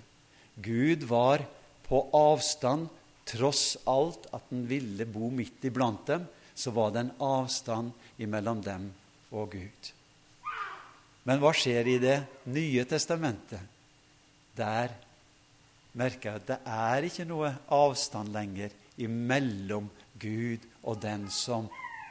Gud 0.55 1.05
var 1.09 1.43
på 1.87 2.03
avstand 2.15 2.89
tross 3.27 3.77
alt 3.89 4.27
at 4.33 4.45
han 4.49 4.65
ville 4.69 5.05
bo 5.09 5.29
midt 5.33 5.65
iblant 5.67 6.05
dem, 6.07 6.25
så 6.53 6.73
var 6.75 6.91
det 6.91 7.05
en 7.05 7.13
avstand 7.23 7.91
mellom 8.29 8.61
dem 8.61 8.89
og 9.31 9.55
Gud. 9.55 9.91
Men 11.25 11.41
hva 11.41 11.53
skjer 11.53 11.87
i 11.87 11.97
Det 12.01 12.17
nye 12.49 12.85
testamentet? 12.89 13.61
Der 14.57 14.91
merker 15.97 16.31
jeg 16.31 16.41
at 16.41 16.47
det 16.47 16.59
er 16.65 17.07
ikke 17.07 17.27
noe 17.29 17.51
avstand 17.73 18.31
lenger 18.35 18.73
imellom 19.01 19.89
Gud 20.21 20.63
og 20.83 21.01
den 21.03 21.27
som 21.33 21.67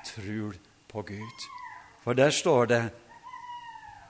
tror 0.07 0.57
på 0.91 1.05
Gud. 1.13 1.47
For 2.05 2.17
der 2.17 2.31
står 2.31 2.67
det 2.67 2.83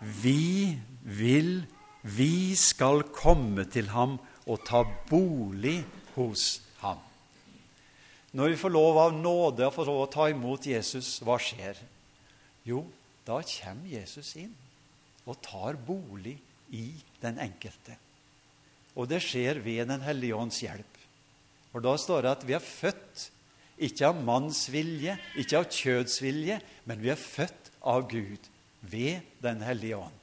Vi 0.00 0.78
vil, 1.02 1.66
vi 2.02 2.56
skal 2.56 3.02
komme 3.12 3.66
til 3.68 3.90
ham 3.92 4.18
og 4.46 4.64
ta 4.64 4.82
bolig 5.10 5.84
hos 6.14 6.62
ham. 6.80 6.98
Når 8.32 8.48
vi 8.48 8.56
får 8.56 8.72
lov 8.72 8.98
av 8.98 9.12
nåde 9.12 9.66
og 9.66 9.74
får 9.74 9.90
lov 9.90 10.02
å 10.06 10.10
ta 10.10 10.28
imot 10.30 10.66
Jesus, 10.66 11.18
hva 11.20 11.36
skjer? 11.36 11.76
Jo, 12.64 12.86
da 13.26 13.42
kommer 13.44 13.90
Jesus 13.90 14.32
inn 14.40 14.54
og 15.28 15.36
tar 15.44 15.76
bolig 15.76 16.38
i 16.72 16.86
den 17.20 17.38
enkelte. 17.42 17.98
Og 18.98 19.08
det 19.10 19.20
skjer 19.24 19.60
ved 19.62 19.88
Den 19.88 20.02
hellige 20.02 20.36
ånds 20.36 20.62
hjelp. 20.62 20.96
For 21.70 21.84
da 21.84 21.94
står 21.98 22.24
det 22.24 22.32
at 22.34 22.46
vi 22.48 22.56
er 22.56 22.64
født 22.64 23.28
ikke 23.80 24.10
av 24.10 24.18
manns 24.20 24.66
vilje, 24.68 25.14
ikke 25.40 25.60
av 25.62 25.68
kjøds 25.72 26.18
vilje, 26.20 26.58
men 26.84 27.00
vi 27.00 27.12
er 27.12 27.20
født 27.20 27.70
av 27.80 28.08
Gud 28.10 28.50
ved 28.80 29.22
Den 29.40 29.62
hellige 29.64 30.00
ånd. 30.00 30.18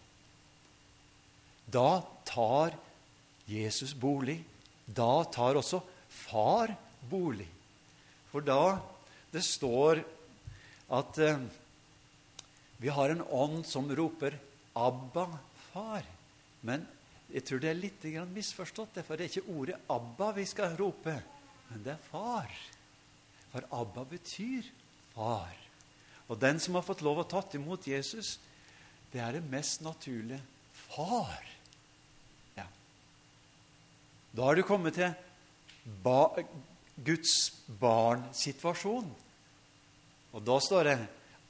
Da 1.67 2.03
tar 2.27 2.75
Jesus 3.47 3.95
bolig. 3.97 4.39
Da 4.85 5.23
tar 5.31 5.57
også 5.59 5.81
far 6.07 6.75
bolig. 7.09 7.47
For 8.31 8.43
da 8.43 8.77
det 9.33 9.43
står 9.43 10.03
at 10.93 11.17
eh, 11.19 11.41
vi 12.79 12.91
har 12.93 13.11
en 13.11 13.23
ånd 13.23 13.65
som 13.65 13.89
roper 13.89 14.37
'Abba, 14.77 15.25
far'. 15.73 16.05
Men 16.61 16.85
jeg 17.33 17.43
tror 17.43 17.59
det 17.59 17.69
er 17.69 17.79
litt 17.79 18.03
misforstått, 18.31 19.01
for 19.03 19.15
det 19.15 19.25
er 19.27 19.31
ikke 19.31 19.55
ordet 19.57 19.79
'Abba' 19.89 20.35
vi 20.35 20.45
skal 20.45 20.77
rope, 20.77 21.15
men 21.69 21.83
det 21.83 21.93
er 21.93 22.03
'far'. 22.11 22.57
For 23.51 23.63
Abba 23.71 24.03
betyr 24.03 24.63
far. 25.15 25.55
Og 26.27 26.39
den 26.39 26.59
som 26.59 26.75
har 26.75 26.85
fått 26.85 27.01
lov 27.05 27.23
å 27.23 27.29
tatt 27.29 27.55
imot 27.55 27.87
Jesus, 27.87 28.37
det 29.11 29.21
er 29.23 29.37
det 29.37 29.49
mest 29.49 29.81
naturlige 29.81 30.41
far. 30.73 31.43
Ja. 32.57 32.67
Da 34.35 34.49
har 34.49 34.55
du 34.55 34.63
kommet 34.67 34.97
til 34.99 35.13
ba 36.03 36.35
Guds 36.97 37.33
barn-situasjon. 37.79 39.09
Og 40.35 40.43
da 40.43 40.59
står 40.59 40.89
det 40.89 40.97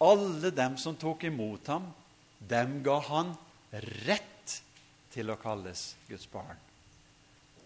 alle 0.03 0.51
dem 0.53 0.77
som 0.77 0.95
tok 0.99 1.25
imot 1.27 1.67
ham, 1.71 1.89
dem 2.37 2.81
ga 2.85 2.99
han 3.09 3.33
rett 4.05 4.36
til 5.17 5.33
å 5.33 5.39
kalles 5.41 5.89
Guds 6.07 6.27
barn. 6.29 6.57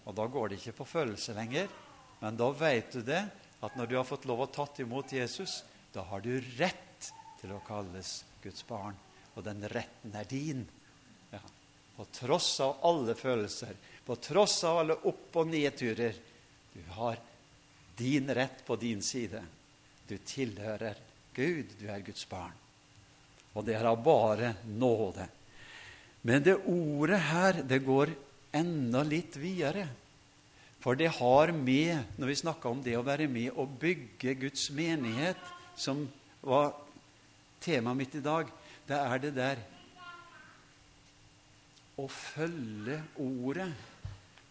Og 0.07 0.15
da 0.15 0.25
går 0.31 0.49
det 0.49 0.61
ikke 0.61 0.79
på 0.79 0.89
følelse 0.95 1.35
lenger, 1.35 1.67
men 2.21 2.37
da 2.39 2.47
vet 2.55 2.95
du 2.95 3.01
det, 3.05 3.21
at 3.61 3.75
når 3.77 3.89
du 3.89 3.95
har 3.99 4.07
fått 4.07 4.27
lov 4.29 4.45
å 4.45 4.51
tatt 4.53 4.79
imot 4.81 5.11
Jesus, 5.13 5.61
da 5.93 6.05
har 6.09 6.23
du 6.23 6.33
rett 6.57 7.09
til 7.41 7.51
å 7.53 7.61
kalles 7.65 8.21
Guds 8.41 8.63
barn. 8.67 8.95
Og 9.35 9.43
den 9.45 9.65
retten 9.69 10.15
er 10.17 10.29
din. 10.29 10.63
Ja. 11.31 11.41
På 11.95 12.07
tross 12.13 12.53
av 12.63 12.79
alle 12.87 13.15
følelser, 13.19 13.75
på 14.05 14.17
tross 14.21 14.63
av 14.67 14.81
alle 14.81 14.97
opp- 15.09 15.37
og 15.37 15.51
nedturer. 15.51 16.15
Du 16.73 16.81
har 16.95 17.19
din 17.99 18.31
rett 18.33 18.63
på 18.65 18.79
din 18.79 19.03
side. 19.05 19.43
Du 20.07 20.17
tilhører 20.17 20.97
Gud, 21.35 21.75
du 21.79 21.85
er 21.91 22.01
Guds 22.03 22.25
barn. 22.29 22.55
Og 23.53 23.67
det 23.67 23.75
er 23.77 23.91
av 23.91 24.01
bare 24.03 24.55
nåde. 24.71 25.27
Men 26.21 26.43
det 26.45 26.59
ordet 26.69 27.19
her, 27.31 27.63
det 27.65 27.81
går 27.85 28.13
enda 28.53 29.01
litt 29.07 29.37
videre. 29.41 29.87
For 30.81 30.97
det 30.97 31.11
har 31.17 31.53
med, 31.53 32.17
når 32.17 32.31
vi 32.31 32.39
snakker 32.41 32.73
om 32.73 32.81
det 32.81 32.95
å 32.97 33.05
være 33.05 33.27
med 33.29 33.53
og 33.53 33.77
bygge 33.81 34.33
Guds 34.45 34.69
menighet, 34.73 35.39
som 35.77 36.07
var 36.41 36.73
temaet 37.61 37.99
mitt 37.99 38.17
i 38.17 38.23
dag, 38.25 38.49
det 38.89 38.97
er 38.97 39.21
det 39.21 39.31
der 39.37 39.61
å 42.01 42.07
følge 42.09 42.97
ordet. 43.21 43.69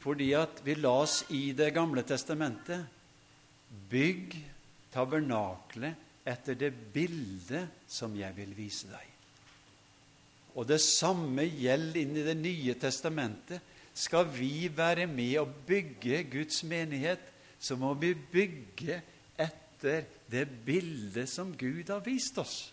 Fordi 0.00 0.30
at 0.38 0.62
vi 0.64 0.78
las 0.78 1.24
i 1.28 1.50
Det 1.52 1.74
gamle 1.76 2.00
testamentet 2.09 2.87
Bygg 3.90 4.33
tabernaklet 4.94 6.24
etter 6.26 6.56
det 6.59 6.70
bildet 6.94 7.85
som 7.90 8.14
jeg 8.16 8.35
vil 8.38 8.54
vise 8.56 8.88
deg. 8.90 9.10
Og 10.54 10.66
det 10.68 10.80
samme 10.82 11.44
gjelder 11.46 12.00
inn 12.02 12.16
i 12.18 12.26
Det 12.26 12.36
nye 12.38 12.74
testamentet. 12.74 13.60
Skal 13.94 14.26
vi 14.32 14.70
være 14.72 15.06
med 15.10 15.38
og 15.42 15.54
bygge 15.66 16.22
Guds 16.30 16.62
menighet, 16.64 17.20
så 17.60 17.76
må 17.76 17.92
vi 17.94 18.14
bygge 18.14 19.00
etter 19.36 20.06
det 20.30 20.46
bildet 20.64 21.28
som 21.28 21.52
Gud 21.58 21.90
har 21.90 22.00
vist 22.06 22.38
oss. 22.38 22.72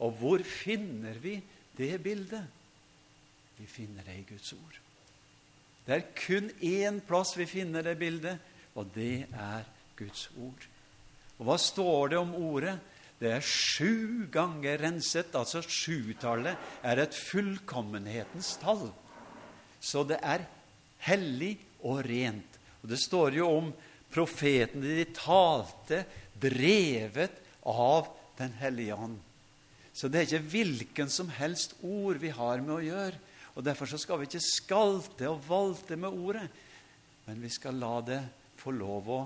Og 0.00 0.16
hvor 0.18 0.42
finner 0.42 1.18
vi 1.22 1.36
det 1.76 2.02
bildet? 2.02 2.42
Vi 3.56 3.66
finner 3.66 4.04
det 4.04 4.18
i 4.18 4.26
Guds 4.32 4.52
ord. 4.52 4.80
Det 5.86 5.94
er 5.94 6.08
kun 6.18 6.50
én 6.60 7.00
plass 7.06 7.36
vi 7.38 7.46
finner 7.46 7.84
det 7.86 7.98
bildet, 7.98 8.38
og 8.74 8.90
det 8.94 9.28
er 9.32 9.68
Guds 9.96 10.26
ord. 10.36 10.66
Og 11.38 11.46
hva 11.46 11.56
står 11.60 12.12
det 12.12 12.18
om 12.18 12.34
ordet? 12.34 12.74
Det 13.16 13.30
er 13.32 13.44
sju 13.44 14.26
ganger 14.32 14.82
renset, 14.82 15.32
altså 15.32 15.62
sjutallet 15.64 16.56
er 16.84 17.00
et 17.00 17.16
fullkommenhetens 17.16 18.56
tall. 18.60 18.90
Så 19.80 20.04
det 20.08 20.18
er 20.20 20.44
hellig 21.06 21.54
og 21.86 22.02
rent. 22.04 22.58
Og 22.82 22.90
Det 22.92 23.00
står 23.00 23.38
jo 23.38 23.48
om 23.48 23.70
profetene 24.12 24.98
de 24.98 25.06
talte 25.16 26.04
drevet 26.36 27.42
av 27.66 28.12
Den 28.36 28.52
hellige 28.60 28.92
ånd. 28.92 29.16
Så 29.96 30.10
det 30.12 30.18
er 30.18 30.26
ikke 30.26 30.50
hvilken 30.52 31.08
som 31.08 31.30
helst 31.32 31.72
ord 31.80 32.18
vi 32.20 32.28
har 32.28 32.60
med 32.60 32.74
å 32.74 32.84
gjøre. 32.84 33.16
Og 33.56 33.64
Derfor 33.64 33.88
så 33.88 33.96
skal 33.96 34.20
vi 34.20 34.28
ikke 34.28 34.44
skalte 34.44 35.30
og 35.30 35.40
valte 35.48 35.96
med 35.96 36.12
ordet, 36.12 36.44
men 37.24 37.40
vi 37.40 37.48
skal 37.48 37.80
la 37.80 37.94
det 38.04 38.20
få 38.60 38.74
lov 38.76 39.08
å 39.08 39.20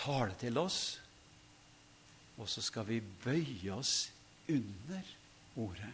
tale 0.00 0.32
til 0.40 0.56
oss, 0.58 1.01
og 2.40 2.48
så 2.48 2.62
skal 2.64 2.86
vi 2.88 3.00
bøye 3.00 3.74
oss 3.74 4.10
under 4.50 5.10
ordet. 5.60 5.92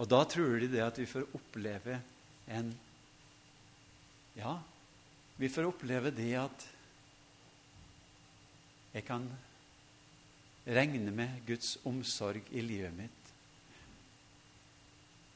Og 0.00 0.08
da 0.08 0.22
tror 0.24 0.56
de 0.62 0.70
det 0.72 0.80
at 0.80 0.98
vi 0.98 1.08
får 1.08 1.28
oppleve 1.36 2.00
en 2.48 2.72
Ja, 4.38 4.54
vi 5.36 5.48
får 5.50 5.66
oppleve 5.68 6.12
det 6.14 6.32
at 6.38 6.66
jeg 8.94 9.04
kan 9.04 9.26
regne 10.66 11.12
med 11.14 11.42
Guds 11.46 11.74
omsorg 11.84 12.46
i 12.54 12.62
livet 12.64 12.94
mitt. 12.96 13.32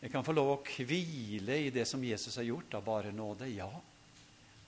Jeg 0.05 0.13
kan 0.13 0.25
få 0.25 0.35
lov 0.37 0.51
å 0.53 0.63
hvile 0.63 1.59
i 1.67 1.73
det 1.75 1.87
som 1.89 2.03
Jesus 2.05 2.37
har 2.37 2.47
gjort 2.47 2.75
av 2.77 2.85
bare 2.87 3.13
nåde. 3.13 3.49
Ja. 3.49 3.71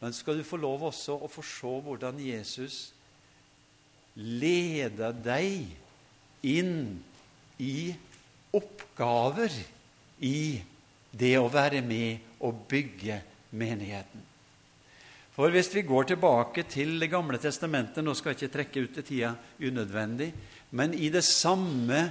Men 0.01 0.15
skal 0.17 0.39
du 0.41 0.45
få 0.45 0.59
lov 0.61 0.87
også 0.89 1.17
å 1.21 1.29
få 1.31 1.45
se 1.45 1.73
hvordan 1.87 2.21
Jesus 2.21 2.79
leder 4.17 5.13
deg 5.13 5.67
inn 6.47 6.77
i 7.61 7.93
oppgaver 8.57 9.53
i 10.25 10.63
det 11.11 11.35
å 11.41 11.51
være 11.53 11.83
med 11.85 12.41
og 12.45 12.65
bygge 12.69 13.21
menigheten. 13.57 14.23
For 15.37 15.53
hvis 15.53 15.69
vi 15.75 15.85
går 15.85 16.09
tilbake 16.09 16.65
til 16.65 16.95
Det 16.97 17.11
gamle 17.13 17.37
testamentet 17.37 18.01
Nå 18.05 18.15
skal 18.17 18.33
jeg 18.33 18.47
ikke 18.47 18.55
trekke 18.55 18.85
ut 18.87 18.95
til 18.97 19.05
tida 19.05 19.35
unødvendig, 19.61 20.31
men 20.73 20.95
i 20.97 21.11
det 21.13 21.25
samme 21.29 22.09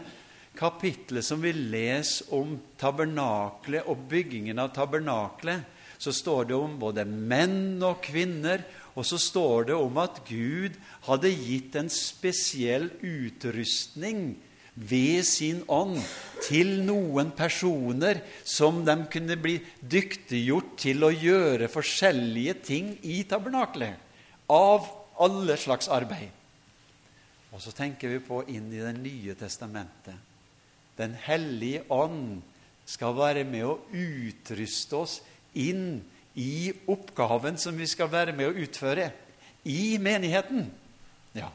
kapitlet 0.55 1.25
som 1.25 1.41
vi 1.41 1.51
leser 1.51 2.29
om 2.37 2.53
tabernaklet 2.79 3.89
og 3.91 4.05
byggingen 4.09 4.61
av 4.61 4.71
tabernaklet, 4.77 5.65
så 5.97 6.13
står 6.13 6.51
det 6.51 6.55
om 6.55 6.77
både 6.79 7.03
menn 7.05 7.81
og 7.83 7.99
kvinner, 8.05 8.63
og 8.95 9.03
så 9.03 9.19
står 9.19 9.69
det 9.69 9.75
om 9.75 9.97
at 9.99 10.21
Gud 10.27 10.77
hadde 11.07 11.31
gitt 11.35 11.75
en 11.75 11.91
spesiell 11.91 12.87
utrustning 13.03 14.37
ved 14.75 15.23
sin 15.27 15.61
ånd 15.71 15.99
til 16.43 16.81
noen 16.87 17.31
personer 17.35 18.21
som 18.47 18.81
de 18.87 18.95
kunne 19.11 19.37
bli 19.39 19.57
dyktiggjort 19.79 20.73
til 20.79 21.03
å 21.07 21.11
gjøre 21.11 21.71
forskjellige 21.71 22.55
ting 22.67 22.93
i 23.03 23.21
tabernaklet. 23.27 23.95
Av 24.51 24.87
alle 25.23 25.55
slags 25.59 25.87
arbeid. 25.91 26.31
Og 27.55 27.63
så 27.63 27.71
tenker 27.75 28.11
vi 28.11 28.19
på 28.23 28.41
inn 28.51 28.67
i 28.75 28.83
Det 28.83 28.95
nye 28.99 29.35
testamentet. 29.39 30.15
Den 30.95 31.15
hellige 31.25 31.83
ånd 31.91 32.41
skal 32.87 33.15
være 33.17 33.43
med 33.47 33.63
å 33.67 33.79
utruste 33.91 34.99
oss 34.99 35.15
inn 35.55 36.03
i 36.35 36.73
oppgaven 36.91 37.59
som 37.59 37.77
vi 37.77 37.87
skal 37.87 38.11
være 38.11 38.35
med 38.35 38.51
å 38.51 38.65
utføre 38.65 39.11
i 39.65 39.95
menigheten. 40.01 40.67
Ja. 41.35 41.49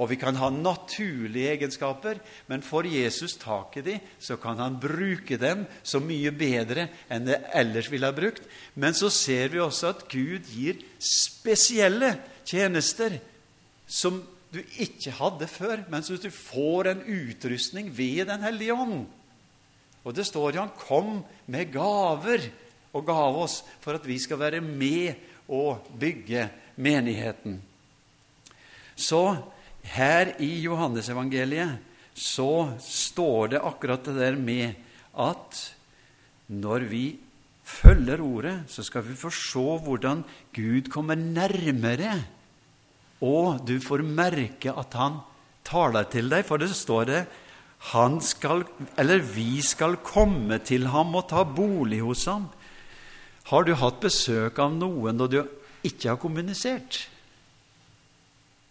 Og 0.00 0.08
vi 0.08 0.16
kan 0.16 0.38
ha 0.40 0.48
naturlige 0.52 1.52
egenskaper, 1.52 2.20
men 2.48 2.64
får 2.64 2.88
Jesus 2.94 3.34
tak 3.40 3.76
i 3.76 3.84
dem, 3.84 4.04
så 4.18 4.38
kan 4.40 4.60
han 4.62 4.78
bruke 4.80 5.36
dem 5.40 5.66
så 5.84 6.00
mye 6.00 6.32
bedre 6.32 6.86
enn 7.12 7.28
det 7.28 7.42
ellers 7.52 7.90
ville 7.92 8.08
ha 8.08 8.16
brukt. 8.16 8.44
Men 8.74 8.96
så 8.96 9.10
ser 9.12 9.52
vi 9.52 9.60
også 9.60 9.92
at 9.92 10.06
Gud 10.12 10.48
gir 10.48 10.80
spesielle 10.96 12.14
tjenester 12.48 13.18
som 13.84 14.22
du 14.52 14.60
ikke 14.80 15.14
hadde 15.16 15.48
før, 15.48 15.84
men 15.92 16.04
som 16.04 16.16
du 16.20 16.28
får 16.32 16.90
en 16.90 17.04
utrustning 17.08 17.92
ved 17.96 18.26
Den 18.28 18.44
hellige 18.44 18.76
ånd. 18.76 19.04
Og 20.02 20.16
det 20.16 20.26
står 20.26 20.56
jo 20.56 20.64
han 20.64 20.76
kom 20.76 21.22
med 21.52 21.72
gaver 21.72 22.48
og 22.92 23.06
gav 23.08 23.38
oss 23.44 23.62
for 23.80 23.96
at 23.96 24.06
vi 24.06 24.18
skal 24.20 24.40
være 24.40 24.60
med 24.64 25.14
og 25.52 25.84
bygge 25.98 26.48
menigheten. 26.76 27.60
Så 28.96 29.36
her 29.94 30.34
i 30.42 30.60
Johannesevangeliet 30.62 31.80
så 32.14 32.76
står 32.84 33.54
det 33.54 33.64
akkurat 33.64 34.04
det 34.04 34.16
der 34.20 34.36
med 34.36 34.74
at 35.18 35.60
når 36.52 36.88
vi 36.90 37.04
følger 37.64 38.20
ordet, 38.20 38.56
så 38.68 38.84
skal 38.84 39.04
vi 39.06 39.16
få 39.16 39.30
se 39.32 39.64
hvordan 39.84 40.24
Gud 40.54 40.90
kommer 40.92 41.16
nærmere, 41.16 42.18
og 43.22 43.62
du 43.66 43.78
får 43.80 44.02
merke 44.04 44.74
at 44.74 44.96
han 44.98 45.20
taler 45.64 46.08
til 46.10 46.28
deg, 46.28 46.44
for 46.44 46.60
det 46.60 46.72
står 46.74 47.08
det 47.08 47.22
han 47.92 48.20
skal, 48.22 48.62
eller 48.98 49.22
vi 49.34 49.62
skal 49.64 49.96
komme 50.06 50.58
til 50.62 50.86
ham 50.92 51.14
og 51.18 51.28
ta 51.30 51.42
bolig 51.46 52.02
hos 52.02 52.26
ham. 52.30 52.50
Har 53.50 53.66
du 53.66 53.74
hatt 53.74 53.98
besøk 54.02 54.58
av 54.62 54.74
noen, 54.74 55.20
og 55.20 55.32
du 55.32 55.40
ikke 55.86 56.12
har 56.12 56.20
kommunisert. 56.20 57.08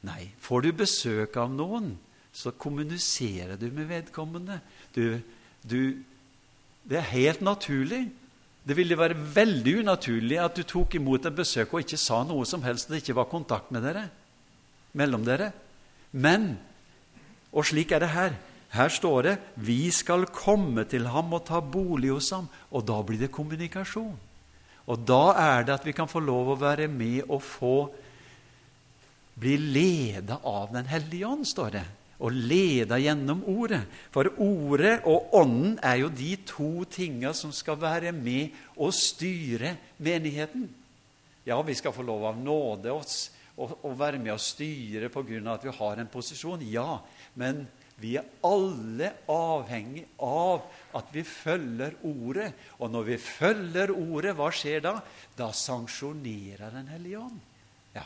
Nei, 0.08 0.32
får 0.42 0.66
du 0.66 0.72
besøk 0.82 1.36
av 1.38 1.52
noen, 1.54 1.94
så 2.34 2.54
kommuniserer 2.56 3.60
du 3.60 3.68
med 3.76 3.90
vedkommende. 3.90 4.62
Du, 4.96 5.20
du, 5.68 6.00
det 6.88 7.02
er 7.02 7.12
helt 7.12 7.44
naturlig. 7.44 8.06
Det 8.64 8.78
ville 8.78 8.98
være 8.98 9.18
veldig 9.36 9.82
unaturlig 9.82 10.40
at 10.40 10.56
du 10.58 10.64
tok 10.68 10.96
imot 10.98 11.26
et 11.28 11.36
besøk 11.36 11.74
og 11.74 11.84
ikke 11.84 12.00
sa 12.00 12.22
noe 12.26 12.46
som 12.48 12.64
helst, 12.66 12.88
og 12.88 12.96
det 12.96 13.04
ikke 13.04 13.18
var 13.20 13.30
kontakt 13.30 13.74
med 13.74 13.84
dere, 13.86 14.08
mellom 14.98 15.26
dere. 15.28 15.52
Men, 16.12 16.54
og 17.52 17.68
slik 17.68 17.92
er 17.92 18.06
det 18.06 18.14
her, 18.16 18.38
her 18.72 18.90
står 18.90 19.22
det 19.22 19.38
'Vi 19.56 19.92
skal 19.92 20.26
komme 20.26 20.86
til 20.88 21.08
ham 21.08 21.34
og 21.34 21.46
ta 21.46 21.60
bolig 21.60 22.12
hos 22.12 22.32
ham'. 22.32 22.48
Og 22.72 22.88
da 22.88 23.02
blir 23.02 23.20
det 23.20 23.32
kommunikasjon. 23.32 24.31
Og 24.92 25.00
da 25.08 25.24
er 25.40 25.66
det 25.66 25.78
at 25.78 25.88
vi 25.88 25.96
kan 25.96 26.10
få 26.12 26.20
lov 26.24 26.52
å 26.52 26.60
være 26.60 26.90
med 26.92 27.30
og 27.30 27.40
få 27.46 27.76
bli 29.42 29.56
leda 29.58 30.42
av 30.44 30.74
Den 30.76 30.90
hellige 30.92 31.28
ånd, 31.28 31.48
står 31.48 31.74
det. 31.78 31.86
Og 32.22 32.36
leda 32.36 33.00
gjennom 33.02 33.42
Ordet. 33.50 33.82
For 34.14 34.28
Ordet 34.44 35.00
og 35.10 35.34
Ånden 35.40 35.80
er 35.82 36.04
jo 36.04 36.12
de 36.14 36.36
to 36.46 36.84
tinga 36.92 37.32
som 37.34 37.54
skal 37.56 37.80
være 37.82 38.12
med 38.14 38.54
og 38.76 38.94
styre 38.94 39.74
menigheten. 39.98 40.68
Ja, 41.48 41.58
vi 41.66 41.74
skal 41.74 41.96
få 41.96 42.06
lov 42.06 42.28
av 42.30 42.38
nåde 42.38 42.94
oss 42.94 43.32
å 43.58 43.94
være 43.98 44.20
med 44.22 44.36
og 44.36 44.44
styre 44.44 45.10
pga. 45.10 45.54
at 45.54 45.66
vi 45.66 45.78
har 45.78 45.98
en 45.98 46.12
posisjon. 46.12 46.62
Ja, 46.70 47.02
men 47.34 47.66
vi 48.02 48.16
er 48.18 48.28
alle 48.48 49.12
avhengig 49.30 50.04
av 50.26 50.64
at 50.98 51.12
vi 51.14 51.24
følger 51.28 51.94
Ordet. 52.08 52.50
Og 52.82 52.92
når 52.94 53.08
vi 53.12 53.18
følger 53.22 53.94
Ordet, 53.94 54.34
hva 54.38 54.50
skjer 54.54 54.84
da? 54.86 54.96
Da 55.38 55.52
sanksjonerer 55.56 56.74
Den 56.74 56.90
hellige 56.92 57.22
ånd. 57.22 57.40
Ja. 57.96 58.06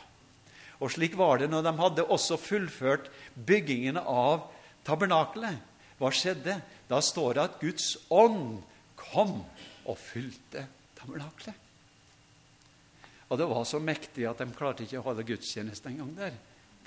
Og 0.80 0.92
slik 0.92 1.16
var 1.18 1.40
det 1.40 1.50
når 1.52 1.64
de 1.66 1.74
hadde 1.80 2.08
også 2.12 2.38
fullført 2.40 3.08
byggingen 3.34 4.00
av 4.02 4.50
tabernakelet. 4.86 5.62
Hva 5.96 6.12
skjedde? 6.12 6.60
Da 6.90 7.00
står 7.02 7.36
det 7.36 7.46
at 7.46 7.60
Guds 7.62 7.92
ånd 8.12 8.60
kom 9.00 9.38
og 9.86 9.96
fylte 9.98 10.66
tabernakelet. 10.98 11.62
Og 13.26 13.40
det 13.40 13.48
var 13.50 13.64
så 13.66 13.80
mektig 13.82 14.28
at 14.28 14.38
de 14.38 14.52
klarte 14.54 14.84
ikke 14.84 15.00
å 15.00 15.08
holde 15.08 15.26
gudstjeneste 15.26 15.90
engang 15.90 16.12
der 16.18 16.36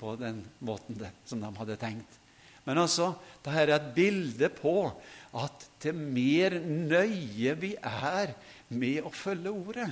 på 0.00 0.14
den 0.16 0.40
måten 0.64 0.96
det, 0.96 1.10
som 1.28 1.42
de 1.42 1.50
hadde 1.58 1.76
tenkt. 1.80 2.19
Men 2.66 2.82
altså, 2.82 3.14
dette 3.44 3.64
er 3.64 3.74
et 3.74 3.90
bilde 3.96 4.50
på 4.52 4.76
at 5.40 5.66
til 5.80 5.96
mer 5.96 6.58
nøye 6.60 7.54
vi 7.58 7.74
er 7.76 8.34
med 8.74 9.06
å 9.06 9.12
følge 9.14 9.52
Ordet, 9.52 9.88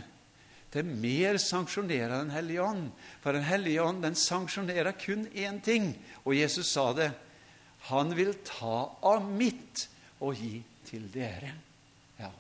til 0.69 0.85
mer 0.85 1.39
sanksjonerer 1.41 2.13
Den 2.19 2.35
hellige 2.35 2.63
ånd. 2.63 2.91
For 3.23 3.33
Den 3.33 3.47
hellige 3.47 3.83
ånd 3.83 4.03
den 4.05 4.19
sanksjonerer 4.19 4.93
kun 5.01 5.27
én 5.33 5.63
ting, 5.65 5.95
og 6.25 6.37
Jesus 6.37 6.75
sa 6.75 6.93
det. 6.93 7.13
Han 7.89 8.13
vil 8.17 8.35
ta 8.45 8.91
av 9.07 9.25
mitt 9.25 9.87
og 10.21 10.37
gi 10.37 10.59
til 10.89 11.07
dere. 11.15 11.55
Ja. 12.19 12.31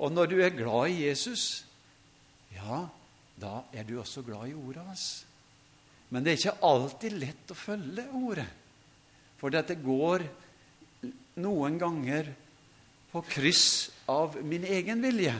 Og 0.00 0.12
når 0.12 0.32
du 0.32 0.38
er 0.42 0.56
glad 0.56 0.90
i 0.90 1.04
Jesus, 1.04 1.66
ja, 2.56 2.86
da 3.40 3.60
er 3.72 3.86
du 3.86 4.00
også 4.00 4.24
glad 4.26 4.50
i 4.50 4.56
ordet 4.56 4.86
hans. 4.88 5.08
Men 6.10 6.24
det 6.24 6.32
er 6.32 6.40
ikke 6.40 6.66
alltid 6.66 7.18
lett 7.22 7.52
å 7.52 7.58
følge 7.58 8.06
ordet. 8.18 8.48
For 9.38 9.52
dette 9.54 9.78
går 9.80 10.24
noen 11.40 11.78
ganger 11.80 12.28
på 13.10 13.22
kryss 13.26 13.90
av 14.10 14.36
min 14.46 14.66
egen 14.66 15.02
vilje. 15.02 15.34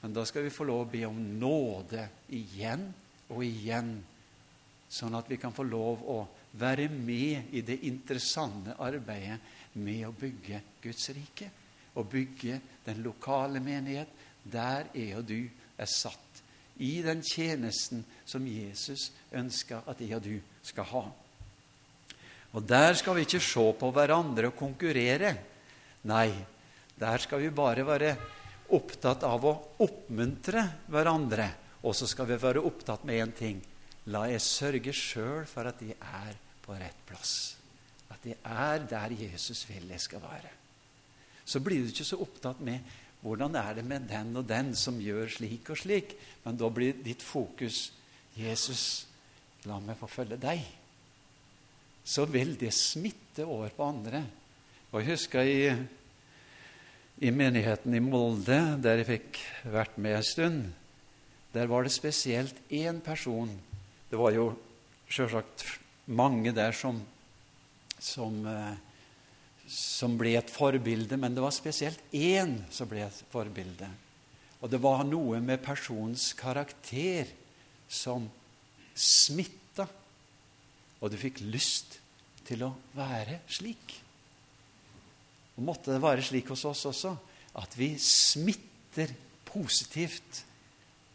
Men 0.00 0.14
da 0.14 0.24
skal 0.28 0.46
vi 0.46 0.54
få 0.54 0.66
lov 0.68 0.84
å 0.84 0.90
be 0.92 1.02
om 1.08 1.18
nåde 1.40 2.04
igjen 2.36 2.86
og 3.34 3.42
igjen, 3.44 3.96
sånn 4.88 5.16
at 5.18 5.28
vi 5.28 5.40
kan 5.40 5.52
få 5.52 5.66
lov 5.68 6.04
å 6.08 6.18
være 6.60 6.86
med 6.92 7.50
i 7.56 7.64
det 7.66 7.80
interessante 7.88 8.76
arbeidet 8.84 9.40
med 9.80 10.06
å 10.06 10.14
bygge 10.16 10.62
Guds 10.84 11.10
rike. 11.16 11.50
Og 11.98 12.06
bygge 12.12 12.60
den 12.86 13.02
lokale 13.02 13.60
menighet. 13.64 14.10
Der 14.44 14.86
er 14.94 15.16
jo 15.16 15.22
du 15.26 15.40
er 15.78 15.90
satt 15.90 16.27
i 16.78 16.98
den 17.02 17.22
tjenesten 17.26 18.04
som 18.28 18.46
Jesus 18.46 19.10
ønsker 19.34 19.86
at 19.88 20.00
jeg 20.02 20.16
og 20.18 20.24
du 20.24 20.36
skal 20.62 20.88
ha. 20.92 21.04
Og 22.56 22.64
der 22.64 22.96
skal 22.96 23.16
vi 23.18 23.26
ikke 23.26 23.42
se 23.44 23.64
på 23.80 23.90
hverandre 23.92 24.50
og 24.50 24.56
konkurrere. 24.56 25.34
Nei, 26.08 26.30
der 26.98 27.22
skal 27.22 27.42
vi 27.42 27.50
bare 27.54 27.84
være 27.86 28.14
opptatt 28.74 29.24
av 29.26 29.44
å 29.44 29.54
oppmuntre 29.84 30.64
hverandre. 30.92 31.48
Og 31.86 31.94
så 31.96 32.08
skal 32.10 32.28
vi 32.30 32.38
være 32.40 32.64
opptatt 32.64 33.04
med 33.08 33.22
én 33.22 33.34
ting. 33.36 33.60
La 34.12 34.24
jeg 34.30 34.42
sørge 34.44 34.94
sjøl 34.96 35.44
for 35.48 35.68
at 35.68 35.80
de 35.82 35.92
er 35.92 36.38
på 36.64 36.76
rett 36.76 37.02
plass. 37.08 37.34
At 38.08 38.24
de 38.24 38.34
er 38.34 38.86
der 38.88 39.14
Jesus 39.18 39.66
vil 39.68 39.90
jeg 39.92 40.00
skal 40.00 40.24
være. 40.24 40.54
Så 41.48 41.60
blir 41.64 41.84
du 41.84 41.92
ikke 41.92 42.04
så 42.08 42.18
opptatt 42.20 42.60
med 42.64 42.84
hvordan 43.22 43.56
er 43.58 43.74
det 43.78 43.84
med 43.86 44.06
den 44.10 44.36
og 44.38 44.46
den 44.46 44.74
som 44.78 45.00
gjør 45.02 45.30
slik 45.38 45.70
og 45.72 45.80
slik? 45.80 46.14
Men 46.44 46.58
da 46.58 46.70
blir 46.70 47.00
ditt 47.02 47.22
fokus 47.24 47.88
Jesus, 48.38 49.06
la 49.66 49.80
meg 49.82 49.98
få 49.98 50.06
følge 50.10 50.38
deg. 50.38 50.62
Så 52.06 52.28
vil 52.30 52.54
det 52.60 52.70
smitte 52.76 53.44
over 53.44 53.72
på 53.74 53.88
andre. 53.88 54.22
Og 54.92 55.02
Jeg 55.02 55.18
husker 55.18 55.42
i, 55.44 55.74
i 57.26 57.30
menigheten 57.34 57.94
i 57.94 58.00
Molde, 58.00 58.78
der 58.80 59.02
jeg 59.02 59.10
fikk 59.10 59.40
vært 59.68 59.98
med 59.98 60.20
en 60.20 60.24
stund, 60.24 60.62
der 61.52 61.66
var 61.66 61.82
det 61.82 61.92
spesielt 61.92 62.54
én 62.70 63.00
person 63.00 63.48
Det 64.10 64.18
var 64.18 64.32
jo 64.32 64.52
sjølsagt 65.08 65.64
mange 66.06 66.52
der 66.52 66.72
som, 66.72 67.00
som 68.00 68.46
eh, 68.46 68.76
som 69.68 70.16
ble 70.18 70.32
et 70.38 70.50
forbilde, 70.50 71.18
men 71.20 71.34
det 71.36 71.44
var 71.44 71.52
spesielt 71.54 72.00
én 72.16 72.56
som 72.72 72.88
ble 72.88 73.04
et 73.04 73.22
forbilde. 73.32 73.88
Og 74.58 74.70
det 74.72 74.80
var 74.82 75.04
noe 75.06 75.38
med 75.44 75.62
personens 75.62 76.32
karakter 76.38 77.28
som 77.88 78.26
smitta, 78.98 79.86
og 80.98 81.12
du 81.12 81.18
fikk 81.20 81.44
lyst 81.46 82.00
til 82.48 82.64
å 82.66 82.72
være 82.96 83.42
slik. 83.50 83.94
Og 85.58 85.66
måtte 85.66 85.94
det 85.94 86.02
være 86.02 86.24
slik 86.26 86.50
hos 86.50 86.64
oss 86.66 86.86
også, 86.90 87.14
at 87.58 87.74
vi 87.78 87.92
smitter 88.02 89.12
positivt, 89.48 90.44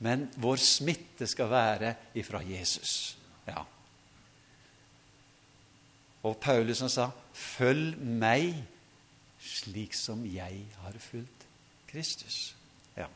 men 0.03 0.27
vår 0.41 0.59
smitte 0.59 1.27
skal 1.29 1.51
være 1.51 1.93
ifra 2.19 2.41
Jesus. 2.45 3.15
Ja. 3.47 3.63
Og 6.23 6.37
Paulus 6.39 6.77
som 6.77 6.89
sa, 6.89 7.09
'Følg 7.33 7.97
meg 7.99 8.63
slik 9.39 9.93
som 9.93 10.25
jeg 10.25 10.65
har 10.83 10.95
fulgt 10.99 11.47
Kristus'. 11.91 12.53
Ja. 12.97 13.07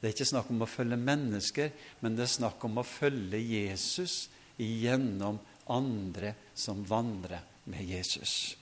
Det 0.00 0.08
er 0.08 0.14
ikke 0.14 0.24
snakk 0.24 0.50
om 0.50 0.62
å 0.62 0.66
følge 0.66 0.96
mennesker, 0.96 1.70
men 2.00 2.16
det 2.16 2.22
er 2.22 2.38
snakk 2.38 2.64
om 2.64 2.78
å 2.78 2.86
følge 2.86 3.38
Jesus 3.38 4.28
gjennom 4.58 5.38
andre 5.68 6.34
som 6.54 6.84
vandrer 6.84 7.40
med 7.64 7.84
Jesus. 7.84 8.56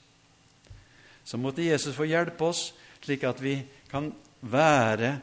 Så 1.24 1.36
måtte 1.36 1.62
Jesus 1.62 1.94
få 1.94 2.08
hjelpe 2.08 2.44
oss, 2.44 2.72
slik 3.04 3.24
at 3.24 3.40
vi 3.40 3.60
kan 3.90 4.12
være 4.40 5.20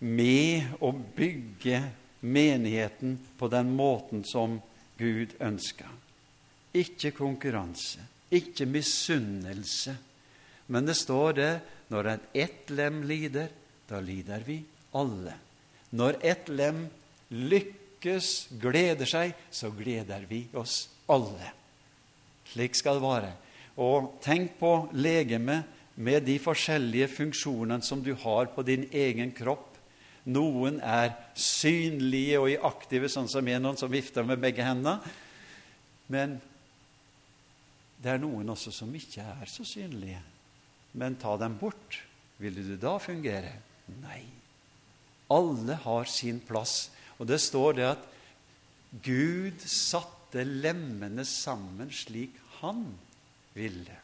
med 0.00 0.76
og 0.80 1.00
bygge 1.16 1.82
menigheten 2.20 3.18
på 3.38 3.48
den 3.48 3.72
måten 3.76 4.24
som 4.24 4.60
Gud 4.98 5.34
ønsker. 5.40 6.05
Ikke 6.76 7.12
konkurranse, 7.16 8.02
ikke 8.30 8.66
misunnelse. 8.68 9.96
Men 10.68 10.88
det 10.88 10.96
står 10.98 11.36
det 11.38 11.52
når 11.92 12.10
ett 12.34 12.70
lem 12.74 13.02
lider, 13.06 13.48
da 13.86 14.00
lider 14.02 14.42
vi 14.46 14.58
alle. 14.98 15.36
Når 15.96 16.18
ett 16.26 16.50
lem 16.50 16.86
lykkes, 17.30 18.48
gleder 18.60 19.08
seg, 19.08 19.34
så 19.50 19.70
gleder 19.74 20.26
vi 20.28 20.44
oss 20.58 20.88
alle. 21.10 21.52
Slik 22.50 22.76
skal 22.78 22.98
det 22.98 23.06
være. 23.06 23.32
Og 23.82 24.16
tenk 24.24 24.56
på 24.60 24.72
legemet 24.96 25.72
med 25.96 26.26
de 26.26 26.36
forskjellige 26.42 27.08
funksjonene 27.14 27.84
som 27.84 28.02
du 28.04 28.12
har 28.20 28.50
på 28.52 28.64
din 28.66 28.86
egen 28.92 29.32
kropp. 29.36 29.72
Noen 30.26 30.80
er 30.82 31.14
synlige 31.38 32.40
og 32.42 32.66
aktive, 32.66 33.08
sånn 33.08 33.30
som 33.30 33.46
er 33.48 33.62
noen 33.62 33.78
som 33.78 33.92
vifter 33.92 34.26
med 34.26 34.42
begge 34.42 34.64
hendene. 34.66 34.98
Men 36.10 36.36
det 38.02 38.12
er 38.12 38.20
noen 38.20 38.52
også 38.52 38.72
som 38.74 38.92
ikke 38.94 39.24
er 39.24 39.50
så 39.50 39.64
synlige. 39.66 40.20
Men 40.96 41.18
ta 41.20 41.36
dem 41.40 41.56
bort. 41.60 42.00
Ville 42.40 42.64
du 42.64 42.76
da 42.80 42.96
fungere? 43.00 43.54
Nei. 44.02 44.22
Alle 45.32 45.78
har 45.82 46.08
sin 46.10 46.40
plass. 46.44 46.90
Og 47.18 47.28
det 47.28 47.40
står 47.42 47.78
det 47.78 47.86
at 47.88 48.04
Gud 49.04 49.64
satte 49.66 50.44
lemmene 50.44 51.24
sammen 51.26 51.90
slik 51.92 52.36
han 52.60 52.84
ville. 53.56 53.96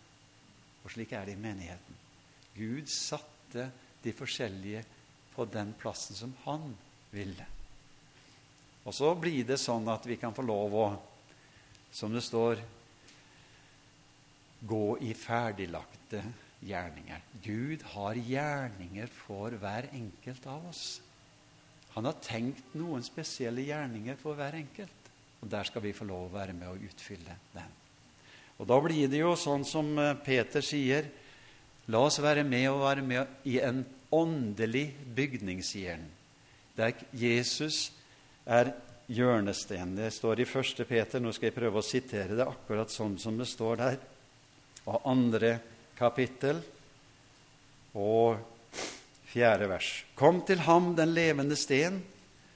Og 0.82 0.92
slik 0.92 1.12
er 1.14 1.28
det 1.28 1.36
i 1.36 1.42
menigheten. 1.42 1.98
Gud 2.56 2.88
satte 2.90 3.68
de 4.02 4.12
forskjellige 4.16 4.82
på 5.32 5.46
den 5.48 5.72
plassen 5.78 6.16
som 6.16 6.32
han 6.44 6.72
ville. 7.12 7.46
Og 8.82 8.94
så 8.96 9.12
blir 9.14 9.46
det 9.46 9.60
sånn 9.62 9.86
at 9.92 10.06
vi 10.08 10.18
kan 10.20 10.34
få 10.34 10.44
lov 10.44 10.74
å, 10.74 10.86
som 11.94 12.12
det 12.12 12.24
står, 12.26 12.60
gå 14.68 14.98
i 15.02 15.12
ferdiglagte 15.18 16.22
gjerninger. 16.62 17.22
Gud 17.42 17.82
har 17.94 18.18
gjerninger 18.18 19.10
for 19.10 19.54
hver 19.58 19.88
enkelt 19.92 20.46
av 20.46 20.68
oss. 20.70 20.84
Han 21.96 22.06
har 22.08 22.20
tenkt 22.24 22.74
noen 22.78 23.04
spesielle 23.04 23.64
gjerninger 23.66 24.16
for 24.20 24.38
hver 24.38 24.56
enkelt, 24.56 25.10
og 25.42 25.50
der 25.52 25.68
skal 25.68 25.84
vi 25.84 25.94
få 25.96 26.06
lov 26.08 26.28
å 26.28 26.36
være 26.36 26.54
med 26.56 26.70
å 26.70 26.78
utfylle 26.88 27.36
den. 27.52 27.74
Og 28.62 28.68
Da 28.68 28.78
blir 28.80 29.10
det 29.10 29.18
jo 29.18 29.34
sånn 29.36 29.64
som 29.66 29.90
eh, 29.98 30.14
Peter 30.22 30.62
sier, 30.64 31.08
la 31.90 32.04
oss 32.06 32.20
være 32.22 32.44
med 32.46 32.68
og 32.70 32.84
være 32.84 33.02
med 33.02 33.48
i 33.50 33.58
en 33.60 33.82
åndelig 34.12 34.92
bygningsjern, 35.16 36.04
der 36.76 36.94
Jesus 37.10 37.90
er 38.46 38.70
hjørnesteinen. 39.12 39.96
Det 39.98 40.12
står 40.14 40.40
i 40.40 40.46
1. 40.46 40.84
Peter, 40.88 41.20
nå 41.20 41.32
skal 41.34 41.50
jeg 41.50 41.56
prøve 41.56 41.80
å 41.80 41.84
sitere 41.84 42.38
det 42.38 42.46
akkurat 42.46 42.92
sånn 42.92 43.18
som 43.20 43.36
det 43.40 43.48
står 43.50 43.80
der, 43.82 43.98
og 44.88 45.04
andre 45.08 45.56
kapittel 45.98 46.58
og 47.94 48.40
fjerde 49.32 49.68
vers. 49.70 49.90
Kom 50.18 50.42
til 50.46 50.64
ham, 50.66 50.92
den 50.96 51.14
levende 51.14 51.56
sten, 51.58 52.00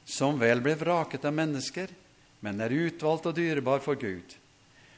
som 0.07 0.39
vel 0.41 0.63
ble 0.63 0.77
vraket 0.79 1.25
av 1.27 1.35
mennesker, 1.35 1.91
men 2.45 2.61
er 2.63 2.75
utvalgt 2.75 3.27
og 3.31 3.37
dyrebar 3.37 3.83
for 3.85 3.99
Gud. 3.99 4.37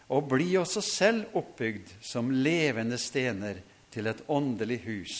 Og 0.08 0.28
bli 0.28 0.54
også 0.60 0.82
selv 0.84 1.36
oppbygd 1.36 1.90
som 2.04 2.32
levende 2.32 2.98
stener 3.00 3.60
til 3.92 4.08
et 4.08 4.22
åndelig 4.28 4.80
hus, 4.84 5.16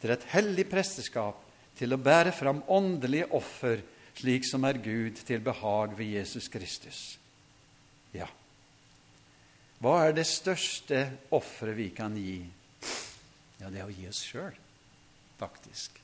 til 0.00 0.12
et 0.14 0.28
hellig 0.34 0.66
presteskap, 0.70 1.40
til 1.74 1.94
å 1.94 2.00
bære 2.00 2.32
fram 2.36 2.62
åndelige 2.70 3.30
offer, 3.34 3.82
slik 4.14 4.46
som 4.46 4.64
er 4.68 4.78
Gud 4.78 5.18
til 5.26 5.42
behag 5.42 5.96
ved 5.98 6.14
Jesus 6.20 6.46
Kristus. 6.52 7.16
Hva 9.84 9.98
er 10.06 10.14
det 10.16 10.24
største 10.24 10.98
offeret 11.36 11.76
vi 11.76 11.90
kan 11.92 12.14
gi? 12.16 12.38
Ja, 13.60 13.68
det 13.68 13.82
er 13.82 13.84
å 13.84 13.92
gi 13.92 14.06
oss 14.08 14.22
sjøl, 14.24 14.54
faktisk. 15.36 15.98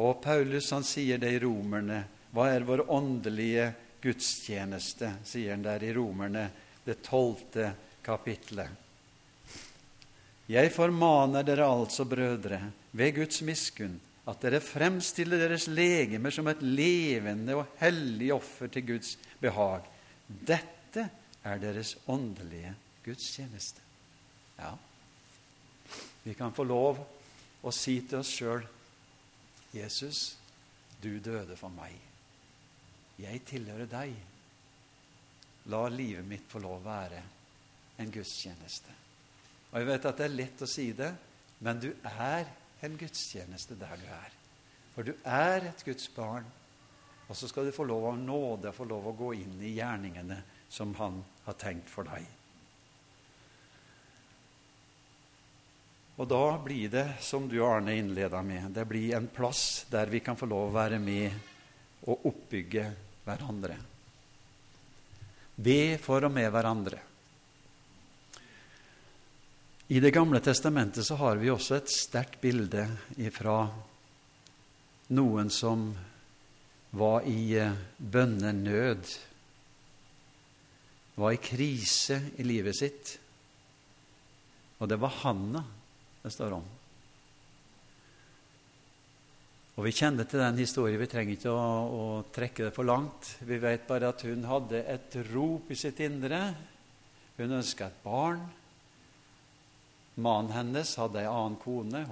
Og 0.00 0.22
Paulus 0.24 0.70
han 0.72 0.86
sier 0.88 1.20
det 1.20 1.34
i 1.34 1.40
Romerne. 1.42 1.98
Hva 2.32 2.46
er 2.54 2.64
vår 2.64 2.86
åndelige 2.88 3.66
gudstjeneste, 4.00 5.10
sier 5.20 5.52
han 5.52 5.66
der 5.66 5.84
i 5.84 5.92
Romerne, 5.92 6.46
det 6.86 7.02
tolvte 7.04 7.74
kapitlet. 8.04 8.72
Jeg 10.48 10.72
formaner 10.72 11.44
dere 11.44 11.68
altså, 11.68 12.06
brødre, 12.08 12.62
ved 12.96 13.18
Guds 13.18 13.42
miskunn, 13.44 13.98
at 14.24 14.40
dere 14.40 14.62
fremstiller 14.64 15.44
deres 15.44 15.68
legemer 15.68 16.32
som 16.32 16.48
et 16.48 16.64
levende 16.64 17.60
og 17.60 17.76
hellig 17.82 18.32
offer 18.32 18.72
til 18.72 18.88
Guds 18.94 19.12
behag. 19.44 19.84
Dette 20.24 21.04
er 21.44 21.60
deres 21.60 21.98
åndelige 22.08 22.72
gudstjeneste. 23.04 23.80
Ja, 24.58 24.72
vi 26.24 26.34
kan 26.34 26.54
få 26.54 26.64
lov 26.64 27.00
å 27.64 27.72
si 27.74 27.98
til 28.08 28.20
oss 28.22 28.30
sjøl 28.32 28.64
Jesus, 29.74 30.36
du 31.02 31.18
døde 31.18 31.56
for 31.58 31.72
meg. 31.74 31.96
Jeg 33.18 33.42
tilhører 33.48 33.90
deg. 33.90 34.14
La 35.72 35.82
livet 35.90 36.26
mitt 36.28 36.46
få 36.50 36.60
lov 36.62 36.78
å 36.78 36.84
være 36.84 37.22
en 37.98 38.12
gudstjeneste. 38.12 38.94
Og 39.72 39.80
Jeg 39.80 39.88
vet 39.88 40.06
at 40.06 40.20
det 40.20 40.26
er 40.28 40.36
lett 40.38 40.62
å 40.62 40.70
si 40.70 40.86
det, 40.94 41.10
men 41.66 41.80
du 41.82 41.90
er 42.06 42.46
en 42.84 42.96
gudstjeneste 43.00 43.76
der 43.80 43.98
du 43.98 44.06
er. 44.06 44.36
For 44.94 45.06
du 45.06 45.14
er 45.26 45.70
et 45.70 45.84
Guds 45.86 46.06
barn, 46.14 46.46
og 47.26 47.36
så 47.36 47.48
skal 47.50 47.66
du 47.66 47.74
få 47.74 47.86
lov 47.88 48.06
av 48.12 48.18
nåde 48.20 48.72
få 48.76 48.86
lov 48.86 49.08
å 49.10 49.16
gå 49.18 49.32
inn 49.40 49.56
i 49.64 49.74
gjerningene 49.78 50.36
som 50.70 50.94
Han 51.00 51.22
har 51.46 51.56
tenkt 51.58 51.90
for 51.90 52.06
deg. 52.06 52.26
Og 56.14 56.28
da 56.30 56.58
blir 56.62 56.92
det, 56.92 57.08
som 57.20 57.48
du 57.50 57.56
Arne 57.66 57.96
innleda 57.98 58.42
med, 58.42 58.70
det 58.70 58.84
blir 58.86 59.16
en 59.16 59.26
plass 59.26 59.86
der 59.90 60.06
vi 60.12 60.20
kan 60.22 60.38
få 60.38 60.46
lov 60.46 60.68
å 60.68 60.76
være 60.76 61.00
med 61.02 61.34
og 62.06 62.28
oppbygge 62.30 62.84
hverandre. 63.24 63.78
Be 65.54 65.98
for 66.02 66.26
og 66.26 66.34
med 66.34 66.50
hverandre. 66.54 67.00
I 69.88 70.00
Det 70.00 70.14
gamle 70.14 70.40
testamentet 70.40 71.04
så 71.06 71.18
har 71.20 71.36
vi 71.36 71.50
også 71.52 71.76
et 71.76 71.90
sterkt 71.92 72.40
bilde 72.40 72.86
fra 73.34 73.58
noen 75.14 75.50
som 75.52 75.90
var 76.94 77.26
i 77.28 77.58
eh, 77.58 77.74
bønnenød, 77.98 79.10
var 81.18 81.34
i 81.34 81.42
krise 81.42 82.20
i 82.38 82.46
livet 82.46 82.78
sitt. 82.78 83.14
Og 84.78 84.88
det 84.88 84.98
var 85.02 85.18
Hanna 85.24 85.62
det 86.24 86.32
står 86.32 86.56
om. 86.56 86.64
Og 89.74 89.84
Vi 89.84 89.92
kjenner 89.92 90.24
til 90.24 90.38
den 90.38 90.60
historien, 90.62 91.00
vi 91.00 91.10
trenger 91.10 91.34
ikke 91.34 91.52
å, 91.52 91.64
å, 91.84 92.04
trekke 92.32 92.68
det 92.68 92.74
for 92.76 92.86
langt. 92.86 93.34
Vi 93.42 93.58
vet 93.58 93.88
bare 93.88 94.12
at 94.14 94.22
hun 94.24 94.46
hadde 94.46 94.84
et 94.86 95.16
rop 95.32 95.72
i 95.74 95.78
sitt 95.78 95.98
indre. 96.04 96.38
Hun 97.36 97.56
ønska 97.58 97.90
et 97.90 97.98
barn. 98.04 98.44
Mannen 100.14 100.54
hennes 100.54 100.94
hadde 100.96 101.24
ei 101.24 101.28
annen 101.28 101.58
kone 101.58 102.04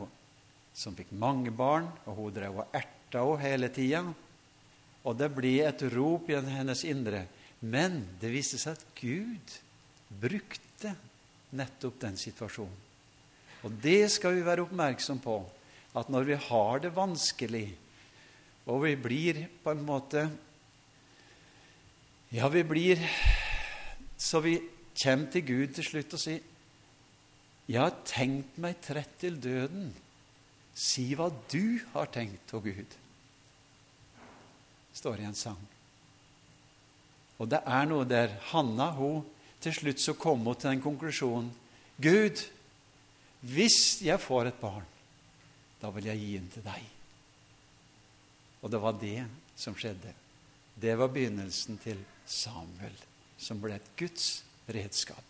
som 0.74 0.96
fikk 0.98 1.14
mange 1.14 1.52
barn, 1.54 1.86
og 2.10 2.18
hun 2.18 2.34
drev 2.34 2.64
og 2.64 2.74
erta 2.74 3.22
henne 3.22 3.40
hele 3.44 3.70
tida. 3.70 4.04
Og 5.06 5.18
det 5.18 5.30
blir 5.34 5.68
et 5.70 5.88
rop 5.94 6.28
i 6.30 6.40
hennes 6.42 6.84
indre. 6.88 7.24
Men 7.62 8.02
det 8.18 8.34
viste 8.34 8.58
seg 8.58 8.74
at 8.74 8.88
Gud 8.98 9.58
brukte 10.20 10.96
nettopp 11.54 12.00
den 12.02 12.18
situasjonen. 12.18 12.91
Og 13.62 13.74
det 13.82 14.10
skal 14.10 14.36
vi 14.36 14.46
være 14.46 14.64
oppmerksom 14.64 15.20
på, 15.22 15.38
at 15.94 16.08
når 16.10 16.26
vi 16.26 16.38
har 16.48 16.82
det 16.82 16.94
vanskelig, 16.96 17.68
og 18.66 18.84
vi 18.84 18.94
blir 18.96 19.44
på 19.62 19.74
en 19.74 19.84
måte 19.86 20.28
Ja, 22.32 22.48
vi 22.48 22.62
blir 22.64 23.00
så 24.16 24.40
vi 24.40 24.54
kommer 25.02 25.28
til 25.34 25.44
Gud 25.44 25.74
til 25.74 25.84
slutt 25.84 26.14
og 26.14 26.22
sier 26.22 26.40
Jeg 27.68 27.80
har 27.82 27.98
tenkt 28.08 28.56
meg 28.62 28.78
trett 28.82 29.12
til 29.20 29.36
døden. 29.42 29.90
Si 30.74 31.12
hva 31.14 31.28
du 31.52 31.82
har 31.92 32.08
tenkt, 32.14 32.54
å 32.54 32.60
Gud. 32.60 32.96
står 34.92 35.20
i 35.20 35.24
en 35.28 35.34
sang. 35.34 35.60
Og 37.38 37.48
det 37.48 37.62
er 37.66 37.86
noe 37.86 38.04
der 38.08 38.34
Hanna 38.52 38.90
hun, 38.96 39.24
til 39.60 39.74
slutt 39.74 40.00
så 40.00 40.14
kom 40.14 40.44
hun 40.46 40.56
til 40.56 40.70
den 40.70 40.82
konklusjonen 40.82 41.52
Gud, 42.02 42.40
hvis 43.42 44.02
jeg 44.06 44.22
får 44.22 44.52
et 44.52 44.60
barn, 44.60 44.86
da 45.82 45.90
vil 45.90 46.06
jeg 46.06 46.20
gi 46.20 46.32
den 46.38 46.50
til 46.52 46.66
deg. 46.66 46.84
Og 48.62 48.70
det 48.70 48.80
var 48.82 48.98
det 49.00 49.24
som 49.58 49.74
skjedde. 49.74 50.12
Det 50.78 50.94
var 50.98 51.10
begynnelsen 51.12 51.78
til 51.82 51.98
Samuel, 52.26 52.94
som 53.36 53.58
ble 53.60 53.74
et 53.76 53.90
Guds 53.98 54.44
redskap. 54.70 55.26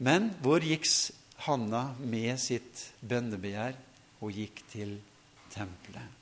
Men 0.00 0.30
hvor 0.44 0.64
gikk 0.64 0.86
Hanna 1.44 1.90
med 2.00 2.36
sitt 2.40 2.90
bønnebegjær? 3.00 3.76
Hun 4.20 4.32
gikk 4.36 4.60
til 4.68 4.98
tempelet. 5.52 6.16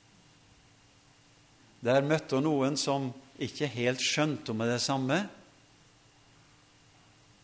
Der 1.83 2.03
møtte 2.03 2.39
hun 2.39 2.47
noen 2.47 2.79
som 2.79 3.11
ikke 3.39 3.67
helt 3.71 4.03
skjønte 4.03 4.55
med 4.55 4.71
det 4.73 4.81
samme, 4.83 5.21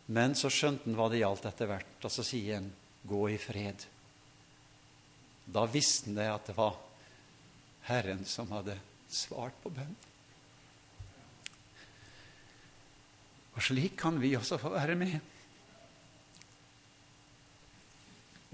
men 0.05 0.35
så 0.37 0.51
skjønte 0.53 0.85
han 0.85 0.97
hva 0.97 1.09
det 1.09 1.21
gjaldt 1.23 1.47
etter 1.49 1.69
hvert, 1.69 1.97
og 2.03 2.11
så 2.13 2.23
sier 2.25 2.59
han 2.59 2.71
'gå 3.05 3.21
i 3.29 3.37
fred'. 3.37 3.85
Da 5.45 5.65
visste 5.65 6.09
han 6.09 6.15
det 6.15 6.29
at 6.29 6.47
det 6.47 6.57
var 6.57 6.75
Herren 7.85 8.25
som 8.25 8.51
hadde 8.51 8.77
svart 9.09 9.53
på 9.63 9.69
bønnen. 9.69 9.95
Og 13.55 13.63
slik 13.63 13.95
kan 13.97 14.19
vi 14.19 14.35
også 14.35 14.57
få 14.59 14.69
være 14.73 14.95
med 14.95 15.19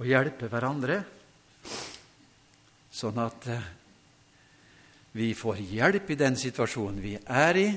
og 0.02 0.08
hjelpe 0.10 0.48
hverandre, 0.50 1.04
sånn 2.92 3.18
at 3.22 3.48
eh, 3.54 3.66
vi 5.14 5.34
får 5.38 5.60
hjelp 5.62 6.10
i 6.10 6.18
den 6.18 6.38
situasjonen 6.40 7.02
vi 7.04 7.14
er 7.20 7.60
i, 7.60 7.68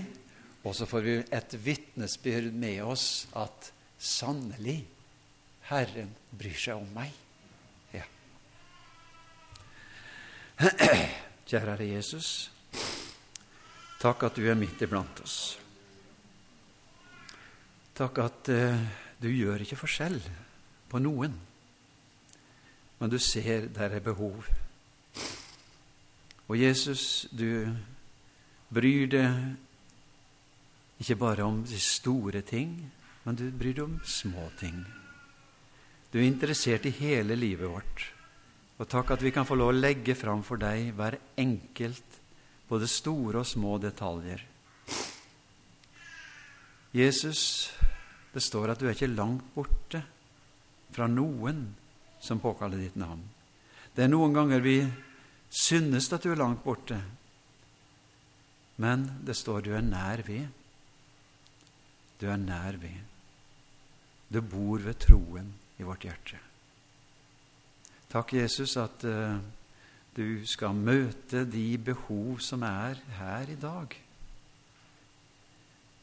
og 0.64 0.72
så 0.72 0.86
får 0.88 1.04
vi 1.04 1.14
et 1.36 1.56
vitnesbyrd 1.60 2.52
med 2.56 2.80
oss 2.88 3.26
at 3.36 3.70
sannelig, 4.00 4.80
Herren 5.68 6.10
bryr 6.32 6.56
seg 6.60 6.80
om 6.80 6.88
meg. 6.96 7.12
Ja. 7.92 8.04
Kjære 11.48 11.84
Jesus, 11.84 12.28
takk 14.00 14.24
at 14.28 14.40
du 14.40 14.48
er 14.48 14.56
midt 14.56 14.80
iblant 14.84 15.20
oss. 15.24 15.36
Takk 17.94 18.22
at 18.24 18.50
uh, 18.50 18.80
du 19.20 19.28
gjør 19.28 19.62
ikke 19.62 19.78
forskjell 19.78 20.16
på 20.90 21.00
noen, 21.04 21.36
men 22.98 23.12
du 23.12 23.20
ser 23.20 23.68
der 23.68 23.98
er 23.98 24.04
behov. 24.04 24.48
Og 26.48 26.56
Jesus, 26.58 27.28
du 27.32 27.68
bryr 28.72 29.06
deg 29.12 29.60
ikke 31.00 31.18
bare 31.18 31.46
om 31.46 31.62
de 31.66 31.80
store 31.80 32.42
ting, 32.46 32.76
men 33.24 33.38
du 33.38 33.48
bryr 33.50 33.74
deg 33.74 33.86
om 33.86 33.96
små 34.06 34.48
ting. 34.60 34.84
Du 36.12 36.20
er 36.20 36.28
interessert 36.28 36.86
i 36.86 36.94
hele 36.94 37.34
livet 37.34 37.66
vårt. 37.70 38.04
Og 38.78 38.88
takk 38.90 39.14
at 39.14 39.22
vi 39.22 39.32
kan 39.34 39.46
få 39.46 39.56
lov 39.58 39.72
å 39.72 39.76
legge 39.76 40.16
fram 40.18 40.42
for 40.46 40.60
deg 40.60 40.92
hver 40.94 41.16
enkelt, 41.38 42.20
både 42.68 42.90
store 42.90 43.42
og 43.42 43.48
små 43.48 43.76
detaljer. 43.82 44.42
Jesus, 46.94 47.70
det 48.34 48.42
står 48.42 48.70
at 48.72 48.82
du 48.82 48.86
er 48.86 48.94
ikke 48.94 49.10
langt 49.10 49.46
borte 49.54 50.02
fra 50.94 51.08
noen 51.10 51.64
som 52.22 52.42
påkaller 52.42 52.78
ditt 52.78 52.98
navn. 52.98 53.22
Det 53.94 54.06
er 54.06 54.10
noen 54.10 54.34
ganger 54.34 54.62
vi 54.62 54.78
synes 55.50 56.10
at 56.14 56.22
du 56.22 56.32
er 56.32 56.38
langt 56.38 56.62
borte, 56.64 56.98
men 58.82 59.06
det 59.26 59.36
står 59.38 59.66
du 59.66 59.74
er 59.74 59.86
nær 59.86 60.22
ved. 60.26 60.46
Du 62.20 62.28
er 62.30 62.40
nær 62.40 62.78
ved. 62.80 63.00
Du 64.30 64.40
bor 64.40 64.82
ved 64.82 64.98
troen 65.02 65.52
i 65.78 65.86
vårt 65.86 66.06
hjerte. 66.06 66.38
Takk, 68.10 68.36
Jesus, 68.38 68.76
at 68.78 69.04
uh, 69.10 69.38
du 70.14 70.44
skal 70.46 70.76
møte 70.78 71.44
de 71.50 71.66
behov 71.82 72.38
som 72.42 72.62
er 72.62 73.00
her 73.18 73.50
i 73.50 73.58
dag. 73.58 73.96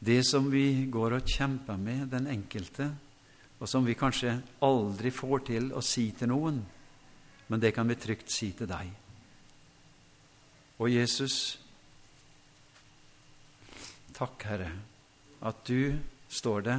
Det 0.02 0.20
som 0.26 0.50
vi 0.52 0.84
går 0.92 1.16
og 1.16 1.32
kjemper 1.36 1.78
med, 1.80 2.10
den 2.12 2.26
enkelte, 2.28 2.90
og 3.62 3.68
som 3.70 3.86
vi 3.86 3.94
kanskje 3.94 4.34
aldri 4.66 5.12
får 5.14 5.44
til 5.46 5.70
å 5.72 5.80
si 5.86 6.08
til 6.18 6.32
noen, 6.32 6.58
men 7.48 7.62
det 7.62 7.70
kan 7.76 7.88
vi 7.88 7.96
trygt 8.00 8.32
si 8.34 8.50
til 8.58 8.68
deg. 8.68 8.90
Og 10.82 10.90
Jesus, 10.90 11.36
takk, 14.16 14.42
Herre, 14.50 14.72
at 15.42 15.64
du, 15.66 15.98
står 16.32 16.66
det, 16.68 16.78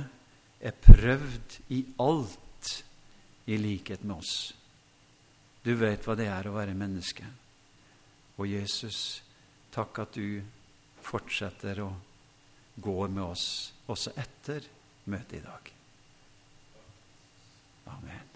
er 0.63 0.81
prøvd 0.81 1.57
i 1.75 1.83
alt 1.99 2.83
i 3.51 3.57
likhet 3.59 4.03
med 4.03 4.15
oss. 4.15 4.35
Du 5.63 5.73
vet 5.79 6.03
hva 6.07 6.15
det 6.19 6.27
er 6.31 6.47
å 6.47 6.55
være 6.55 6.75
menneske. 6.75 7.27
Og 8.39 8.47
Jesus, 8.49 9.21
takk 9.71 10.03
at 10.03 10.17
du 10.17 10.41
fortsetter 11.03 11.83
å 11.83 11.91
gå 12.83 12.99
med 13.07 13.23
oss 13.23 13.47
også 13.91 14.15
etter 14.17 14.65
møtet 15.11 15.39
i 15.39 15.43
dag. 15.45 15.73
Amen. 17.93 18.32